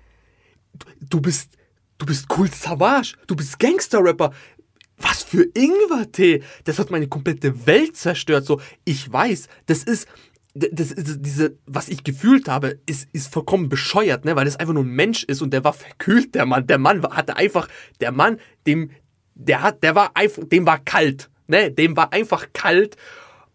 Du 1.01 1.21
bist, 1.21 1.57
du 1.99 2.07
bist 2.07 2.27
cool 2.37 2.51
Savage, 2.51 3.15
du 3.27 3.35
bist 3.35 3.59
Gangster-Rapper, 3.59 4.33
was 4.99 5.23
für 5.23 5.49
Ingwertee? 5.55 6.43
Das 6.65 6.79
hat 6.79 6.91
meine 6.91 7.09
komplette 7.09 7.67
Welt 7.67 7.97
zerstört. 7.97 8.47
So, 8.47 8.61
ich 8.85 9.11
weiß, 9.13 9.49
das 9.67 9.83
ist, 9.83 10.07
das, 10.55 10.95
das, 10.95 10.95
diese, 11.19 11.57
was 11.67 11.89
ich 11.89 12.05
gefühlt 12.05 12.49
habe, 12.49 12.79
ist, 12.87 13.09
ist 13.13 13.33
vollkommen 13.33 13.69
bescheuert, 13.69 14.25
ne? 14.25 14.37
weil 14.37 14.45
das 14.45 14.57
einfach 14.57 14.75
nur 14.75 14.85
ein 14.85 14.91
Mensch 14.91 15.25
ist 15.25 15.43
und 15.43 15.53
der 15.53 15.65
war 15.65 15.73
verkühlt, 15.73 16.35
der 16.35 16.47
Mann. 16.47 16.67
Der 16.67 16.79
Mann 16.79 17.03
hatte 17.03 17.37
einfach, 17.37 17.69
der 18.01 18.13
Mann, 18.13 18.39
dem, 18.67 18.91
der 19.35 19.63
hat, 19.63 19.83
der 19.83 19.95
war 19.95 20.13
einfach, 20.15 20.43
dem 20.45 20.67
war 20.67 20.79
kalt, 20.79 21.31
ne? 21.47 21.71
Dem 21.71 21.97
war 21.97 22.13
einfach 22.13 22.49
kalt. 22.53 22.97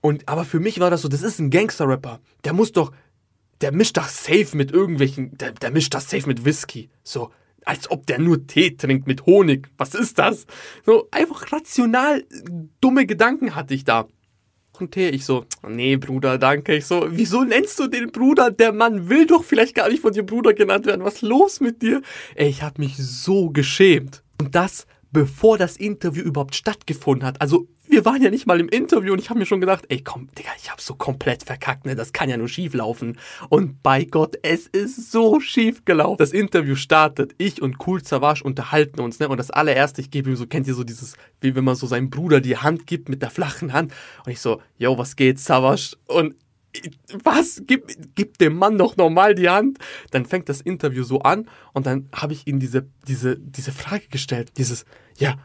Und, 0.02 0.28
aber 0.28 0.46
für 0.46 0.60
mich 0.60 0.80
war 0.80 0.90
das 0.90 1.02
so, 1.02 1.08
das 1.08 1.22
ist 1.22 1.40
ein 1.40 1.50
Gangster-Rapper. 1.50 2.20
Der 2.44 2.54
muss 2.54 2.72
doch, 2.72 2.92
der 3.62 3.72
mischt 3.72 3.98
das 3.98 4.24
safe 4.24 4.56
mit 4.56 4.72
irgendwelchen, 4.72 5.38
der, 5.38 5.52
der 5.52 5.72
mischt 5.72 5.94
das 5.94 6.10
safe 6.10 6.28
mit 6.28 6.46
Whisky. 6.46 6.90
So, 7.04 7.32
als 7.68 7.92
ob 7.92 8.06
der 8.08 8.20
nur 8.20 8.48
Tee 8.48 8.72
trinkt 8.72 9.08
mit 9.08 9.26
Honig. 9.26 9.70
Was 9.78 9.94
ist 9.94 10.18
das? 10.20 10.46
So 10.86 11.08
einfach 11.12 11.52
rational 11.52 12.24
dumme 12.82 13.06
Gedanken 13.06 13.56
hatte 13.56 13.74
ich 13.74 13.84
da. 13.84 14.08
Und 14.80 14.92
Tee, 14.92 15.10
ich 15.10 15.26
so, 15.26 15.46
nee, 15.68 15.98
Bruder, 15.98 16.38
danke. 16.38 16.76
Ich 16.76 16.86
so, 16.86 17.08
wieso 17.10 17.44
nennst 17.44 17.80
du 17.80 17.88
den 17.88 18.12
Bruder? 18.12 18.52
Der 18.52 18.72
Mann 18.72 19.10
will 19.10 19.26
doch 19.26 19.44
vielleicht 19.44 19.76
gar 19.76 19.90
nicht 19.90 20.02
von 20.02 20.14
dir 20.14 20.24
Bruder 20.24 20.54
genannt 20.54 20.86
werden. 20.86 21.04
Was 21.04 21.16
ist 21.16 21.22
los 21.24 21.60
mit 21.60 21.82
dir? 21.82 22.02
Ey, 22.36 22.48
ich 22.48 22.62
hab 22.62 22.78
mich 22.78 22.96
so 22.98 23.50
geschämt. 23.50 24.24
Und 24.40 24.54
das 24.54 24.86
bevor 25.12 25.58
das 25.58 25.78
Interview 25.78 26.24
überhaupt 26.24 26.56
stattgefunden 26.56 27.26
hat. 27.26 27.42
Also 27.42 27.68
wir 27.90 28.04
waren 28.06 28.22
ja 28.22 28.30
nicht 28.30 28.46
mal 28.46 28.60
im 28.60 28.68
Interview 28.68 29.14
und 29.14 29.20
ich 29.20 29.30
habe 29.30 29.40
mir 29.40 29.46
schon 29.46 29.62
gedacht, 29.62 29.86
ey 29.90 30.02
komm, 30.02 30.30
Digga, 30.38 30.50
ich 30.62 30.70
habe 30.70 30.82
so 30.82 30.96
komplett 30.96 31.44
verkackt, 31.44 31.86
ne? 31.86 31.96
Das 31.96 32.12
kann 32.12 32.30
ja 32.30 32.38
nur 32.38 32.50
schief 32.50 32.74
laufen. 32.74 33.18
Und 33.50 33.82
bei 33.82 34.04
Gott, 34.04 34.36
es 34.42 34.68
ist 34.68 35.12
so 35.12 35.40
schief 35.40 35.86
gelaufen. 35.86 36.18
Das 36.18 36.32
Interview 36.32 36.76
startet, 36.76 37.34
ich 37.38 37.62
und 37.62 37.78
Cool 37.86 38.04
Savage 38.04 38.44
unterhalten 38.44 39.00
uns, 39.00 39.20
ne? 39.20 39.30
Und 39.30 39.38
das 39.38 39.52
allererste, 39.52 40.02
ich 40.02 40.12
gebe 40.12 40.30
ihm 40.30 40.36
so, 40.36 40.48
kennt 40.48 40.68
ihr 40.68 40.74
so 40.74 40.84
dieses, 40.84 41.16
wie 41.40 41.56
wenn 41.56 41.64
man 41.64 41.76
so 41.76 41.88
seinem 41.88 42.10
Bruder 42.10 42.42
die 42.42 42.58
Hand 42.58 42.88
gibt 42.88 43.08
mit 43.08 43.22
der 43.22 43.30
flachen 43.30 43.72
Hand. 43.72 43.94
Und 44.26 44.32
ich 44.32 44.42
so, 44.42 44.62
yo, 44.78 44.98
was 44.98 45.16
geht, 45.16 45.40
Savage? 45.40 45.96
Und 46.08 46.36
was? 47.24 47.62
Gib, 47.66 47.92
gib 48.16 48.38
dem 48.38 48.58
Mann 48.58 48.78
doch 48.78 48.98
normal 48.98 49.36
die 49.36 49.50
Hand. 49.50 49.80
Dann 50.12 50.26
fängt 50.26 50.50
das 50.50 50.62
Interview 50.62 51.04
so 51.04 51.20
an 51.20 51.48
und 51.74 51.86
dann 51.86 52.10
habe 52.14 52.34
ich 52.34 52.48
ihm 52.48 52.60
diese, 52.60 52.88
diese, 53.08 53.38
diese 53.40 53.72
Frage 53.72 54.08
gestellt. 54.10 54.54
Dieses, 54.58 54.86
ja, 55.18 55.38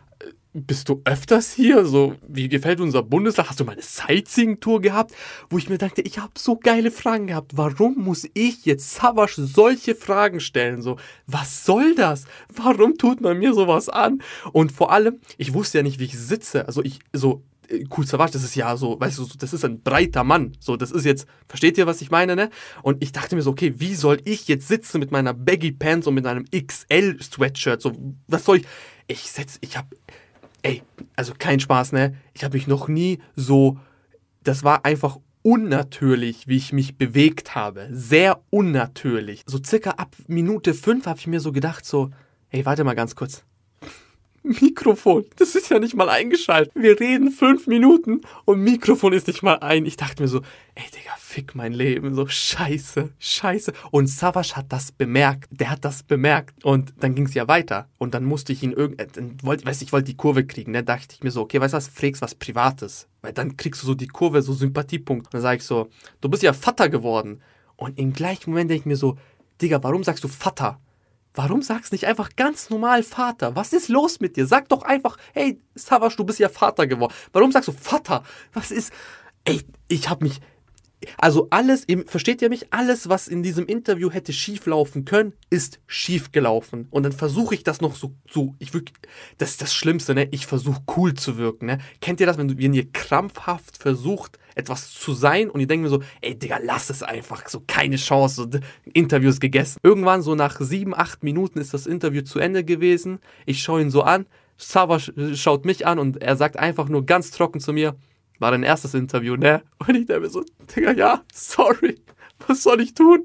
bist 0.55 0.89
du 0.89 1.01
öfters 1.05 1.53
hier? 1.53 1.85
So, 1.85 2.15
wie 2.27 2.49
gefällt 2.49 2.81
unser 2.81 3.03
Bundesland? 3.03 3.49
Hast 3.49 3.61
du 3.61 3.65
mal 3.65 3.73
eine 3.73 3.83
Sightseeing-Tour 3.83 4.83
gehabt? 4.83 5.15
Wo 5.49 5.57
ich 5.57 5.69
mir 5.69 5.79
dachte, 5.79 6.03
ich 6.03 6.19
habe 6.19 6.33
so 6.37 6.57
geile 6.57 6.91
Fragen 6.91 7.27
gehabt. 7.27 7.53
Warum 7.55 7.97
muss 7.97 8.29
ich 8.35 8.67
jetzt 8.67 8.95
Savasch 8.95 9.37
solche 9.37 9.95
Fragen 9.95 10.41
stellen? 10.41 10.83
So, 10.83 10.99
was 11.27 11.65
soll 11.65 11.95
das? 11.95 12.25
Warum 12.55 12.99
tut 12.99 13.21
man 13.21 13.39
mir 13.39 13.55
sowas 13.55 13.89
an? 13.89 14.23
Und 14.53 14.73
vor 14.73 14.93
allem, 14.93 15.21
ich 15.39 15.55
wusste 15.55 15.79
ja 15.79 15.83
nicht, 15.83 15.99
wie 15.99 16.05
ich 16.05 16.19
sitze. 16.19 16.67
Also 16.67 16.83
ich, 16.83 16.99
so, 17.12 17.43
Cool 17.97 18.07
Savage, 18.07 18.33
das 18.33 18.45
ist 18.45 18.55
ja 18.55 18.76
so, 18.76 19.00
weißt 19.00 19.19
du, 19.19 19.26
das 19.38 19.52
ist 19.52 19.64
ein 19.64 19.83
breiter 19.83 20.25
Mann. 20.25 20.52
So, 20.61 20.76
das 20.76 20.91
ist 20.91 21.05
jetzt, 21.05 21.26
versteht 21.49 21.79
ihr, 21.79 21.87
was 21.87 22.02
ich 22.02 22.11
meine, 22.11 22.37
ne? 22.37 22.50
Und 22.83 23.02
ich 23.02 23.12
dachte 23.12 23.35
mir 23.35 23.43
so, 23.43 23.50
okay, 23.50 23.75
wie 23.79 23.95
soll 23.95 24.21
ich 24.25 24.49
jetzt 24.49 24.69
sitzen 24.69 24.99
mit 24.99 25.11
meiner 25.11 25.33
Baggy 25.35 25.73
Pants 25.73 26.07
und 26.07 26.14
mit 26.14 26.26
einem 26.26 26.45
XL 26.45 27.21
Sweatshirt? 27.23 27.81
So, 27.81 27.93
was 28.26 28.45
soll 28.45 28.59
ich? 28.59 28.67
Ich 29.09 29.31
setz, 29.31 29.59
ich 29.61 29.76
hab, 29.76 29.87
ey, 30.62 30.83
also 31.17 31.33
kein 31.38 31.61
Spaß, 31.61 31.93
ne? 31.93 32.14
Ich 32.35 32.45
habe 32.45 32.57
mich 32.57 32.67
noch 32.67 32.88
nie 32.88 33.21
so, 33.37 33.79
das 34.43 34.64
war 34.64 34.85
einfach 34.85 35.19
unnatürlich, 35.43 36.47
wie 36.49 36.57
ich 36.57 36.73
mich 36.73 36.97
bewegt 36.97 37.55
habe. 37.55 37.88
Sehr 37.91 38.43
unnatürlich. 38.50 39.43
So 39.47 39.59
circa 39.64 39.91
ab 39.93 40.14
Minute 40.29 40.75
fünf 40.75 41.07
habe 41.07 41.19
ich 41.19 41.26
mir 41.26 41.41
so 41.41 41.52
gedacht, 41.52 41.85
so, 41.85 42.11
hey, 42.49 42.64
warte 42.64 42.85
mal 42.85 42.95
ganz 42.95 43.17
kurz. 43.17 43.45
Mikrofon, 44.43 45.25
das 45.37 45.55
ist 45.55 45.71
ja 45.71 45.79
nicht 45.79 45.95
mal 45.95 46.09
eingeschaltet. 46.09 46.73
Wir 46.75 46.99
reden 46.99 47.31
fünf 47.31 47.67
Minuten 47.67 48.23
und 48.45 48.61
Mikrofon 48.61 49.13
ist 49.13 49.29
nicht 49.29 49.43
mal 49.43 49.59
ein. 49.61 49.87
Ich 49.87 49.97
dachte 49.97 50.21
mir 50.21 50.29
so, 50.29 50.43
ey 50.75 50.85
Digga, 50.91 51.15
fick 51.19 51.55
mein 51.55 51.73
Leben, 51.73 52.15
so 52.15 52.27
scheiße, 52.27 53.11
scheiße. 53.19 53.73
Und 53.91 54.09
Savas 54.09 54.57
hat 54.57 54.67
das 54.71 54.91
bemerkt, 54.91 55.49
der 55.51 55.71
hat 55.71 55.85
das 55.85 56.03
bemerkt. 56.03 56.65
Und 56.65 56.93
dann 56.99 57.15
ging 57.15 57.27
es 57.27 57.35
ja 57.35 57.47
weiter. 57.47 57.89
Und 57.99 58.15
dann 58.15 58.25
musste 58.25 58.53
ich 58.53 58.63
ihn 58.63 58.73
irgendwie, 58.73 59.03
äh, 59.03 59.31
wollte, 59.43 59.65
weiß 59.65 59.81
ich 59.83 59.93
wollte 59.93 60.07
die 60.07 60.17
Kurve 60.17 60.45
kriegen, 60.45 60.73
ne? 60.73 60.83
dachte 60.83 61.15
ich 61.15 61.23
mir 61.23 61.31
so, 61.31 61.43
okay, 61.43 61.61
weißt 61.61 61.75
du 61.75 61.77
was, 61.77 61.89
fragst 61.89 62.23
was 62.23 62.35
Privates. 62.35 63.09
Weil 63.21 63.33
dann 63.33 63.57
kriegst 63.57 63.83
du 63.83 63.87
so 63.87 63.95
die 63.95 64.09
Kurve, 64.09 64.43
so 64.43 64.53
Sympathiepunkt. 64.53 65.27
Und 65.27 65.35
dann 65.35 65.43
sage 65.43 65.59
ich 65.59 65.65
so, 65.65 65.89
du 66.21 66.29
bist 66.29 66.43
ja 66.43 66.53
Vater 66.53 66.89
geworden. 66.89 67.41
Und 67.77 67.99
im 67.99 68.13
gleichen 68.13 68.51
Moment 68.51 68.71
denke 68.71 68.81
ich 68.81 68.87
mir 68.87 68.97
so, 68.97 69.17
Digga, 69.61 69.83
warum 69.83 70.03
sagst 70.03 70.25
du 70.25 70.29
Vater? 70.29 70.81
Warum 71.35 71.62
sagst 71.62 71.93
du 71.93 71.95
nicht 71.95 72.07
einfach 72.07 72.37
ganz 72.37 72.69
normal 72.69 73.03
Vater? 73.03 73.57
Was 73.57 73.73
ist 73.73 73.89
los 73.89 74.21
mit 74.21 74.37
dir? 74.37 74.47
Sag 74.47 74.69
doch 74.69 74.83
einfach, 74.83 75.17
hey, 75.33 75.61
Savasch, 75.75 76.17
du 76.17 76.25
bist 76.25 76.39
ja 76.39 76.49
Vater 76.49 76.87
geworden. 76.87 77.15
Warum 77.33 77.53
sagst 77.53 77.69
du 77.69 77.73
Vater? 77.73 78.23
Was 78.53 78.71
ist. 78.71 78.93
Ey, 79.45 79.62
ich 79.89 80.11
hab 80.11 80.23
mich. 80.23 80.41
Also 81.19 81.49
alles, 81.51 81.87
versteht 82.07 82.43
ihr 82.43 82.49
mich? 82.49 82.73
Alles, 82.73 83.09
was 83.09 83.27
in 83.27 83.43
diesem 83.43 83.67
Interview 83.67 84.11
hätte 84.11 84.33
schief 84.33 84.67
laufen 84.67 85.05
können, 85.05 85.33
ist 85.51 85.81
schief 85.87 86.31
gelaufen. 86.31 86.87
Und 86.91 87.03
dann 87.03 87.12
versuche 87.12 87.55
ich 87.55 87.65
das 87.65 87.81
noch 87.81 87.97
so, 87.97 88.15
so, 88.31 88.55
ich 88.61 88.73
wirklich, 88.73 88.97
das 89.39 89.51
ist 89.51 89.62
das 89.62 89.75
Schlimmste, 89.75 90.15
ne? 90.15 90.29
Ich 90.31 90.47
versuche 90.47 90.83
cool 90.97 91.15
zu 91.15 91.39
wirken, 91.39 91.67
ne? 91.67 91.79
Kennt 92.01 92.21
ihr 92.21 92.27
das, 92.27 92.39
wenn, 92.39 92.49
du, 92.49 92.59
wenn 92.59 92.75
ihr 92.75 92.91
krampfhaft 92.93 93.79
versucht, 93.79 94.39
etwas 94.55 94.93
zu 94.93 95.13
sein 95.13 95.51
und 95.51 95.61
ihr 95.61 95.67
denkt 95.67 95.85
mir 95.85 95.91
so, 95.91 96.03
ey 96.21 96.39
Digga, 96.39 96.59
lass 96.63 96.91
es 96.91 97.03
einfach, 97.03 97.49
so 97.49 97.63
keine 97.67 97.97
Chance, 97.97 98.49
so, 98.51 98.59
Interview 98.93 99.31
ist 99.31 99.41
gegessen. 99.41 99.79
Irgendwann 99.83 100.23
so 100.23 100.35
nach 100.35 100.61
sieben, 100.61 100.95
acht 100.95 101.23
Minuten 101.23 101.59
ist 101.59 101.75
das 101.75 101.87
Interview 101.87 102.23
zu 102.23 102.39
Ende 102.39 102.65
gewesen. 102.65 103.21
Ich 103.47 103.63
schaue 103.63 103.83
ihn 103.83 103.91
so 103.91 104.03
an, 104.03 104.27
Sava 104.57 104.99
schaut 104.99 105.65
mich 105.65 105.87
an 105.87 105.99
und 105.99 106.23
er 106.23 106.37
sagt 106.37 106.57
einfach 106.57 106.89
nur 106.89 107.05
ganz 107.05 107.31
trocken 107.31 107.61
zu 107.61 107.73
mir, 107.73 107.97
war 108.39 108.51
dein 108.51 108.63
erstes 108.63 108.95
Interview, 108.95 109.37
ne? 109.37 109.63
Und 109.79 109.95
ich 109.95 110.07
denke 110.07 110.21
mir 110.21 110.29
so, 110.29 110.45
Digga, 110.75 110.93
ja, 110.93 111.23
sorry. 111.33 112.01
Was 112.49 112.65
soll 112.65 112.81
ich 112.81 112.93
tun? 112.95 113.25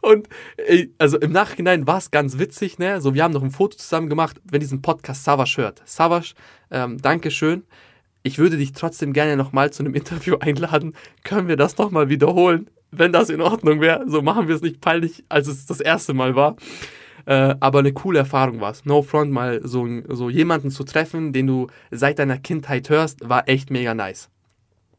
Und 0.00 0.28
ey, 0.56 0.92
also 0.96 1.18
im 1.18 1.30
Nachhinein 1.30 1.86
war 1.86 1.98
es 1.98 2.10
ganz 2.10 2.38
witzig, 2.38 2.78
ne? 2.78 3.02
So, 3.02 3.12
wir 3.12 3.22
haben 3.22 3.32
noch 3.32 3.42
ein 3.42 3.50
Foto 3.50 3.76
zusammen 3.76 4.08
gemacht, 4.08 4.40
wenn 4.44 4.60
diesen 4.60 4.80
Podcast 4.80 5.24
Savasch 5.24 5.58
hört. 5.58 5.82
Savasch, 5.84 6.34
ähm, 6.70 6.96
Dankeschön 6.96 7.64
ich 8.26 8.38
würde 8.38 8.56
dich 8.56 8.72
trotzdem 8.72 9.12
gerne 9.12 9.36
nochmal 9.36 9.72
zu 9.72 9.84
einem 9.84 9.94
Interview 9.94 10.36
einladen. 10.40 10.94
Können 11.22 11.46
wir 11.46 11.56
das 11.56 11.78
nochmal 11.78 12.08
wiederholen? 12.08 12.68
Wenn 12.90 13.12
das 13.12 13.30
in 13.30 13.40
Ordnung 13.40 13.80
wäre, 13.80 14.04
so 14.08 14.20
machen 14.20 14.48
wir 14.48 14.54
es 14.54 14.62
nicht 14.62 14.80
peinlich, 14.80 15.24
als 15.28 15.46
es 15.46 15.66
das 15.66 15.80
erste 15.80 16.12
Mal 16.12 16.34
war. 16.34 16.56
Äh, 17.26 17.54
aber 17.60 17.80
eine 17.80 17.92
coole 17.92 18.20
Erfahrung 18.20 18.60
war 18.60 18.72
es. 18.72 18.84
No 18.84 19.02
Front, 19.02 19.30
mal 19.30 19.60
so, 19.62 19.86
so 20.08 20.28
jemanden 20.28 20.70
zu 20.70 20.84
treffen, 20.84 21.32
den 21.32 21.46
du 21.46 21.68
seit 21.90 22.18
deiner 22.18 22.38
Kindheit 22.38 22.88
hörst, 22.90 23.28
war 23.28 23.48
echt 23.48 23.70
mega 23.70 23.94
nice. 23.94 24.28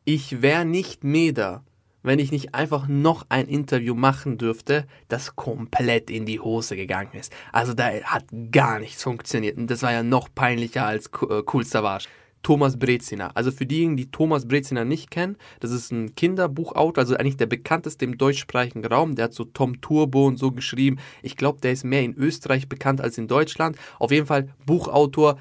Ich 0.05 0.41
wäre 0.41 0.65
nicht 0.65 1.03
Meda, 1.03 1.63
wenn 2.03 2.19
ich 2.19 2.31
nicht 2.31 2.55
einfach 2.55 2.87
noch 2.87 3.25
ein 3.29 3.47
Interview 3.47 3.93
machen 3.93 4.37
dürfte, 4.37 4.85
das 5.09 5.35
komplett 5.35 6.09
in 6.09 6.25
die 6.25 6.39
Hose 6.39 6.77
gegangen 6.77 7.11
ist. 7.13 7.33
Also 7.51 7.73
da 7.73 7.89
hat 8.03 8.25
gar 8.51 8.79
nichts 8.79 9.03
funktioniert. 9.03 9.57
Und 9.57 9.69
das 9.69 9.81
war 9.81 9.91
ja 9.91 10.03
noch 10.03 10.29
peinlicher 10.33 10.85
als 10.85 11.07
äh, 11.07 11.43
Cool 11.51 11.65
Savage. 11.65 12.07
Thomas 12.47 12.79
Brezina. 12.79 13.31
Also 13.33 13.51
für 13.51 13.65
diejenigen, 13.65 13.97
die 13.97 14.09
Thomas 14.09 14.47
Brezina 14.47 14.85
nicht 14.85 15.11
kennen, 15.11 15.35
das 15.59 15.71
ist 15.71 15.91
ein 15.91 16.15
Kinderbuchautor, 16.15 17.01
also 17.01 17.17
eigentlich 17.17 17.35
der 17.35 17.45
bekannteste 17.45 18.05
im 18.05 18.17
deutschsprachigen 18.17 18.85
Raum. 18.85 19.15
Der 19.15 19.25
hat 19.25 19.33
so 19.33 19.43
Tom 19.43 19.81
Turbo 19.81 20.25
und 20.25 20.39
so 20.39 20.53
geschrieben. 20.53 20.97
Ich 21.21 21.35
glaube, 21.35 21.59
der 21.59 21.73
ist 21.73 21.83
mehr 21.83 22.03
in 22.03 22.15
Österreich 22.15 22.69
bekannt 22.69 23.01
als 23.01 23.17
in 23.17 23.27
Deutschland. 23.27 23.75
Auf 23.99 24.11
jeden 24.11 24.27
Fall 24.27 24.47
Buchautor. 24.65 25.39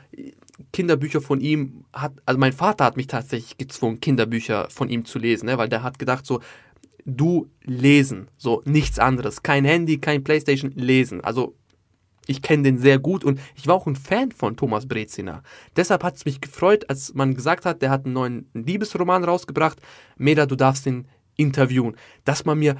Kinderbücher 0.72 1.20
von 1.20 1.40
ihm 1.40 1.84
hat, 1.92 2.12
also 2.24 2.40
mein 2.40 2.52
Vater 2.52 2.84
hat 2.84 2.96
mich 2.96 3.06
tatsächlich 3.06 3.56
gezwungen, 3.56 4.00
Kinderbücher 4.00 4.66
von 4.70 4.88
ihm 4.88 5.04
zu 5.04 5.20
lesen, 5.20 5.46
ne, 5.46 5.58
weil 5.58 5.68
der 5.68 5.84
hat 5.84 6.00
gedacht 6.00 6.26
so, 6.26 6.40
du 7.04 7.48
lesen, 7.62 8.26
so 8.36 8.62
nichts 8.64 8.98
anderes, 8.98 9.44
kein 9.44 9.64
Handy, 9.64 9.98
kein 9.98 10.24
Playstation, 10.24 10.72
lesen. 10.72 11.20
Also 11.20 11.54
ich 12.26 12.42
kenne 12.42 12.64
den 12.64 12.78
sehr 12.78 12.98
gut 12.98 13.24
und 13.24 13.40
ich 13.54 13.66
war 13.66 13.74
auch 13.74 13.86
ein 13.86 13.96
Fan 13.96 14.32
von 14.32 14.56
Thomas 14.56 14.86
Brezina. 14.86 15.42
Deshalb 15.76 16.02
hat 16.02 16.16
es 16.16 16.24
mich 16.24 16.40
gefreut, 16.40 16.88
als 16.88 17.14
man 17.14 17.34
gesagt 17.34 17.64
hat, 17.64 17.82
der 17.82 17.90
hat 17.90 18.04
einen 18.04 18.14
neuen 18.14 18.50
Liebesroman 18.54 19.24
rausgebracht. 19.24 19.80
Meda, 20.16 20.46
du 20.46 20.56
darfst 20.56 20.86
ihn 20.86 21.06
interviewen. 21.36 21.96
Dass 22.24 22.44
man 22.44 22.58
mir 22.58 22.76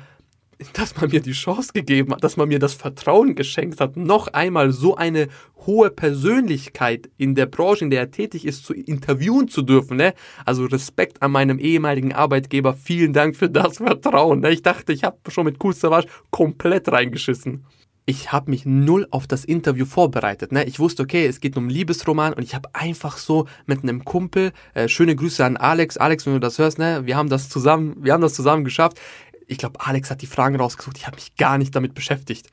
dass 0.73 0.97
man 0.97 1.11
mir 1.11 1.21
die 1.21 1.33
Chance 1.33 1.73
gegeben 1.73 2.13
hat, 2.13 2.25
dass 2.25 2.37
man 2.37 2.49
mir 2.49 2.59
das 2.59 2.75
Vertrauen 2.75 3.35
geschenkt 3.35 3.81
hat, 3.81 3.97
noch 3.97 4.29
einmal 4.29 4.73
so 4.73 4.97
eine 4.97 5.29
hohe 5.67 5.91
Persönlichkeit 5.91 7.11
in 7.19 7.35
der 7.35 7.47
Branche, 7.47 7.85
in 7.85 7.91
der 7.91 8.01
er 8.01 8.11
tätig 8.11 8.47
ist, 8.47 8.65
zu 8.65 8.73
interviewen 8.73 9.49
zu 9.49 9.63
dürfen. 9.63 9.97
Ne? 9.97 10.15
Also 10.45 10.65
Respekt 10.65 11.23
an 11.23 11.33
meinem 11.33 11.59
ehemaligen 11.59 12.13
Arbeitgeber. 12.13 12.75
Vielen 12.75 13.13
Dank 13.13 13.37
für 13.37 13.51
das 13.51 13.79
Vertrauen. 13.79 14.41
Ne? 14.41 14.51
Ich 14.51 14.63
dachte, 14.63 14.93
ich 14.93 15.05
habe 15.05 15.19
schon 15.29 15.45
mit 15.45 15.63
Cool 15.63 15.75
Savage 15.75 16.09
komplett 16.31 16.91
reingeschissen 16.91 17.65
ich 18.09 18.31
habe 18.31 18.51
mich 18.51 18.65
null 18.65 19.09
auf 19.11 19.27
das 19.27 19.45
Interview 19.45 19.85
vorbereitet. 19.85 20.53
Ne? 20.53 20.65
Ich 20.65 20.79
wusste, 20.79 21.03
okay, 21.03 21.27
es 21.27 21.41
geht 21.41 21.57
um 21.57 21.69
Liebesroman 21.69 22.33
und 22.33 22.45
ich 22.45 22.55
habe 22.55 22.69
einfach 22.73 23.19
so 23.19 23.47
mit 23.67 23.83
einem 23.83 24.05
Kumpel, 24.05 24.53
äh, 24.75 24.89
schöne 24.89 25.17
Grüße 25.17 25.45
an 25.45 25.57
Alex. 25.57 25.97
Alex, 25.97 26.25
wenn 26.25 26.35
du 26.35 26.41
das 26.41 26.59
hörst, 26.59 26.79
ne, 26.79 27.05
wir 27.05 27.17
haben 27.17 27.29
das 27.29 27.49
zusammen, 27.49 27.97
wir 28.01 28.13
haben 28.13 28.21
das 28.21 28.35
zusammen 28.35 28.65
geschafft. 28.65 29.01
Ich 29.49 29.59
glaube, 29.59 29.81
Alex 29.81 30.11
hat 30.11 30.23
die 30.23 30.27
Fragen 30.27 30.55
rausgesucht. 30.55 30.97
Ich 30.97 31.07
habe 31.07 31.17
mich 31.17 31.35
gar 31.35 31.59
nicht 31.59 31.75
damit 31.75 31.95
beschäftigt. 31.95 32.49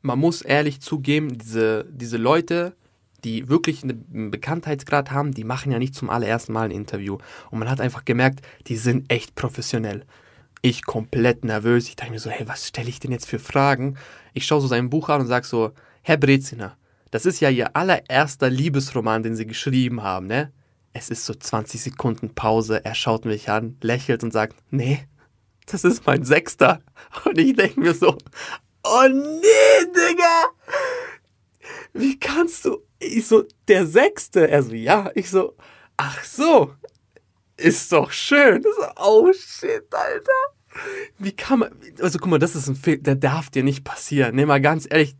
Man 0.00 0.18
muss 0.18 0.40
ehrlich 0.40 0.80
zugeben, 0.80 1.36
diese, 1.36 1.86
diese 1.90 2.16
Leute, 2.16 2.74
die 3.22 3.48
wirklich 3.48 3.82
einen 3.82 4.30
Bekanntheitsgrad 4.30 5.10
haben, 5.10 5.32
die 5.32 5.44
machen 5.44 5.72
ja 5.72 5.78
nicht 5.78 5.94
zum 5.94 6.08
allerersten 6.08 6.54
Mal 6.54 6.66
ein 6.66 6.70
Interview. 6.70 7.18
Und 7.50 7.58
man 7.58 7.68
hat 7.68 7.80
einfach 7.80 8.06
gemerkt, 8.06 8.40
die 8.66 8.76
sind 8.76 9.12
echt 9.12 9.34
professionell. 9.34 10.04
Ich 10.68 10.84
komplett 10.84 11.44
nervös. 11.44 11.88
Ich 11.88 11.94
dachte 11.94 12.10
mir 12.10 12.18
so, 12.18 12.28
hey, 12.28 12.48
was 12.48 12.66
stelle 12.66 12.88
ich 12.88 12.98
denn 12.98 13.12
jetzt 13.12 13.28
für 13.28 13.38
Fragen? 13.38 13.96
Ich 14.34 14.46
schaue 14.46 14.60
so 14.60 14.66
sein 14.66 14.90
Buch 14.90 15.08
an 15.08 15.20
und 15.20 15.28
sage 15.28 15.46
so, 15.46 15.70
Herr 16.02 16.16
Breziner, 16.16 16.76
das 17.12 17.24
ist 17.24 17.38
ja 17.38 17.50
Ihr 17.50 17.76
allererster 17.76 18.50
Liebesroman, 18.50 19.22
den 19.22 19.36
Sie 19.36 19.46
geschrieben 19.46 20.02
haben, 20.02 20.26
ne? 20.26 20.52
Es 20.92 21.08
ist 21.08 21.24
so 21.24 21.34
20 21.34 21.80
Sekunden 21.80 22.34
Pause. 22.34 22.84
Er 22.84 22.96
schaut 22.96 23.26
mich 23.26 23.48
an, 23.48 23.76
lächelt 23.80 24.24
und 24.24 24.32
sagt, 24.32 24.56
nee, 24.70 25.06
das 25.66 25.84
ist 25.84 26.04
mein 26.04 26.24
sechster. 26.24 26.80
Und 27.24 27.38
ich 27.38 27.54
denke 27.54 27.78
mir 27.78 27.94
so, 27.94 28.18
oh 28.82 29.08
nee, 29.08 29.86
Digga! 29.94 30.46
Wie 31.92 32.18
kannst 32.18 32.64
du? 32.64 32.82
Ich 32.98 33.28
so, 33.28 33.44
der 33.68 33.86
sechste. 33.86 34.50
Er 34.50 34.64
so, 34.64 34.74
ja. 34.74 35.12
Ich 35.14 35.30
so, 35.30 35.54
ach 35.96 36.24
so, 36.24 36.74
ist 37.56 37.92
doch 37.92 38.10
schön. 38.10 38.64
So, 38.64 38.88
oh 38.96 39.32
shit, 39.32 39.86
Alter. 39.94 40.55
Wie 41.18 41.32
kann 41.32 41.60
man, 41.60 41.70
also 42.00 42.18
guck 42.18 42.30
mal, 42.30 42.38
das 42.38 42.56
ist 42.56 42.68
ein 42.68 42.76
Fehler, 42.76 42.98
der 42.98 43.14
darf 43.16 43.50
dir 43.50 43.62
nicht 43.62 43.84
passieren. 43.84 44.36
Nee, 44.36 44.46
mal 44.46 44.60
ganz 44.60 44.86
ehrlich, 44.88 45.16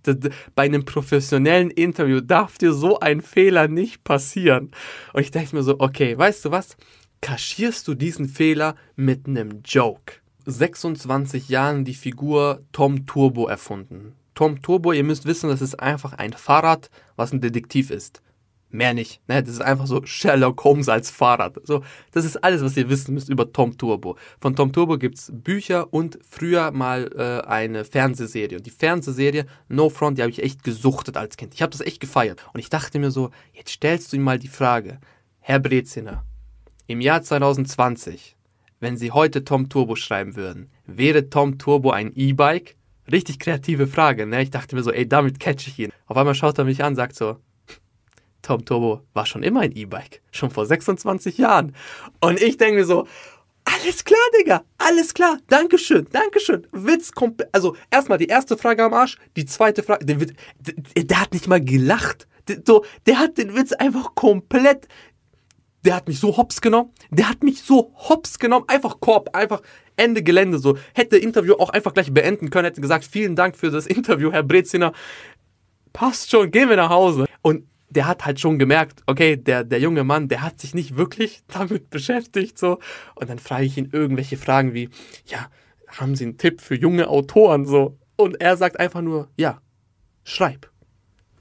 bei 0.54 0.64
einem 0.64 0.84
professionellen 0.84 1.70
Interview 1.70 2.20
darf 2.20 2.58
dir 2.58 2.72
so 2.72 3.00
ein 3.00 3.20
Fehler 3.22 3.68
nicht 3.68 4.04
passieren. 4.04 4.70
Und 5.12 5.22
ich 5.22 5.30
dachte 5.30 5.54
mir 5.54 5.62
so, 5.62 5.76
okay, 5.78 6.16
weißt 6.16 6.44
du 6.44 6.50
was? 6.50 6.76
Kaschierst 7.20 7.88
du 7.88 7.94
diesen 7.94 8.28
Fehler 8.28 8.76
mit 8.94 9.26
einem 9.26 9.62
Joke? 9.64 10.14
26 10.44 11.48
Jahren 11.48 11.84
die 11.84 11.94
Figur 11.94 12.62
Tom 12.72 13.06
Turbo 13.06 13.48
erfunden. 13.48 14.14
Tom 14.34 14.60
Turbo, 14.62 14.92
ihr 14.92 15.02
müsst 15.02 15.24
wissen, 15.24 15.48
das 15.48 15.62
ist 15.62 15.80
einfach 15.80 16.12
ein 16.12 16.34
Fahrrad, 16.34 16.90
was 17.16 17.32
ein 17.32 17.40
Detektiv 17.40 17.90
ist. 17.90 18.22
Mehr 18.76 18.92
nicht. 18.92 19.26
Ne? 19.26 19.42
Das 19.42 19.54
ist 19.54 19.62
einfach 19.62 19.86
so 19.86 20.04
Sherlock 20.04 20.62
Holmes 20.62 20.90
als 20.90 21.10
Fahrrad. 21.10 21.58
So, 21.64 21.82
das 22.12 22.26
ist 22.26 22.36
alles, 22.44 22.62
was 22.62 22.76
ihr 22.76 22.90
wissen 22.90 23.14
müsst 23.14 23.30
über 23.30 23.50
Tom 23.50 23.78
Turbo. 23.78 24.16
Von 24.38 24.54
Tom 24.54 24.72
Turbo 24.72 24.98
gibt 24.98 25.16
es 25.16 25.32
Bücher 25.32 25.92
und 25.92 26.18
früher 26.28 26.70
mal 26.72 27.10
äh, 27.16 27.48
eine 27.48 27.86
Fernsehserie. 27.86 28.58
Und 28.58 28.66
die 28.66 28.70
Fernsehserie 28.70 29.46
No 29.68 29.88
Front, 29.88 30.18
die 30.18 30.22
habe 30.22 30.30
ich 30.30 30.42
echt 30.42 30.62
gesuchtet 30.62 31.16
als 31.16 31.38
Kind. 31.38 31.54
Ich 31.54 31.62
habe 31.62 31.72
das 31.72 31.80
echt 31.80 32.00
gefeiert. 32.00 32.44
Und 32.52 32.60
ich 32.60 32.68
dachte 32.68 32.98
mir 32.98 33.10
so, 33.10 33.30
jetzt 33.54 33.70
stellst 33.70 34.12
du 34.12 34.16
ihm 34.16 34.22
mal 34.22 34.38
die 34.38 34.48
Frage, 34.48 34.98
Herr 35.40 35.58
Breziner, 35.58 36.24
im 36.86 37.00
Jahr 37.00 37.22
2020, 37.22 38.36
wenn 38.78 38.98
Sie 38.98 39.10
heute 39.10 39.42
Tom 39.42 39.70
Turbo 39.70 39.96
schreiben 39.96 40.36
würden, 40.36 40.70
wäre 40.84 41.30
Tom 41.30 41.56
Turbo 41.56 41.92
ein 41.92 42.12
E-Bike? 42.14 42.76
Richtig 43.10 43.38
kreative 43.38 43.86
Frage, 43.86 44.26
ne? 44.26 44.42
Ich 44.42 44.50
dachte 44.50 44.76
mir 44.76 44.82
so, 44.82 44.92
ey, 44.92 45.08
damit 45.08 45.40
catch 45.40 45.66
ich 45.66 45.78
ihn. 45.78 45.92
Auf 46.06 46.18
einmal 46.18 46.34
schaut 46.34 46.58
er 46.58 46.64
mich 46.64 46.84
an, 46.84 46.94
sagt 46.94 47.16
so, 47.16 47.38
Tom 48.46 48.64
Turbo 48.64 49.00
war 49.12 49.26
schon 49.26 49.42
immer 49.42 49.60
ein 49.60 49.72
E-Bike. 49.72 50.22
Schon 50.30 50.50
vor 50.50 50.66
26 50.66 51.36
Jahren. 51.36 51.74
Und 52.20 52.40
ich 52.40 52.56
denke 52.56 52.76
mir 52.76 52.84
so, 52.84 53.08
alles 53.64 54.04
klar, 54.04 54.20
Digga, 54.38 54.62
alles 54.78 55.12
klar, 55.14 55.38
Dankeschön, 55.48 56.06
Dankeschön. 56.12 56.64
Witz 56.70 57.10
komplett. 57.10 57.48
Also, 57.52 57.74
erstmal 57.90 58.18
die 58.18 58.28
erste 58.28 58.56
Frage 58.56 58.84
am 58.84 58.94
Arsch, 58.94 59.18
die 59.34 59.46
zweite 59.46 59.82
Frage, 59.82 60.06
der, 60.06 60.16
der, 60.16 61.04
der 61.04 61.20
hat 61.20 61.32
nicht 61.32 61.48
mal 61.48 61.60
gelacht. 61.60 62.28
Der, 62.46 62.62
so, 62.64 62.84
der 63.06 63.18
hat 63.18 63.36
den 63.36 63.56
Witz 63.56 63.72
einfach 63.72 64.14
komplett 64.14 64.86
der 65.84 65.94
hat 65.94 66.08
mich 66.08 66.18
so 66.18 66.36
hops 66.36 66.60
genommen, 66.60 66.90
der 67.10 67.28
hat 67.28 67.44
mich 67.44 67.62
so 67.62 67.92
hops 67.94 68.40
genommen, 68.40 68.64
einfach 68.66 68.98
Korb, 68.98 69.36
einfach 69.36 69.62
Ende 69.94 70.24
Gelände 70.24 70.58
so. 70.58 70.76
Hätte 70.94 71.16
Interview 71.16 71.54
auch 71.54 71.70
einfach 71.70 71.94
gleich 71.94 72.12
beenden 72.12 72.50
können, 72.50 72.64
hätte 72.64 72.80
gesagt, 72.80 73.04
vielen 73.04 73.36
Dank 73.36 73.56
für 73.56 73.70
das 73.70 73.86
Interview, 73.86 74.32
Herr 74.32 74.42
Breziner. 74.42 74.92
Passt 75.92 76.28
schon, 76.28 76.50
gehen 76.50 76.68
wir 76.68 76.76
nach 76.76 76.90
Hause. 76.90 77.26
Und 77.40 77.68
der 77.88 78.06
hat 78.06 78.24
halt 78.24 78.40
schon 78.40 78.58
gemerkt, 78.58 79.02
okay, 79.06 79.36
der, 79.36 79.64
der 79.64 79.80
junge 79.80 80.04
Mann, 80.04 80.28
der 80.28 80.42
hat 80.42 80.60
sich 80.60 80.74
nicht 80.74 80.96
wirklich 80.96 81.42
damit 81.48 81.90
beschäftigt, 81.90 82.58
so. 82.58 82.78
Und 83.14 83.30
dann 83.30 83.38
frage 83.38 83.64
ich 83.64 83.76
ihn 83.76 83.90
irgendwelche 83.92 84.36
Fragen 84.36 84.74
wie, 84.74 84.90
ja, 85.26 85.48
haben 85.88 86.16
Sie 86.16 86.24
einen 86.24 86.38
Tipp 86.38 86.60
für 86.60 86.74
junge 86.74 87.08
Autoren, 87.08 87.64
so? 87.64 87.98
Und 88.16 88.40
er 88.40 88.56
sagt 88.56 88.80
einfach 88.80 89.02
nur, 89.02 89.28
ja, 89.36 89.60
schreib. 90.24 90.70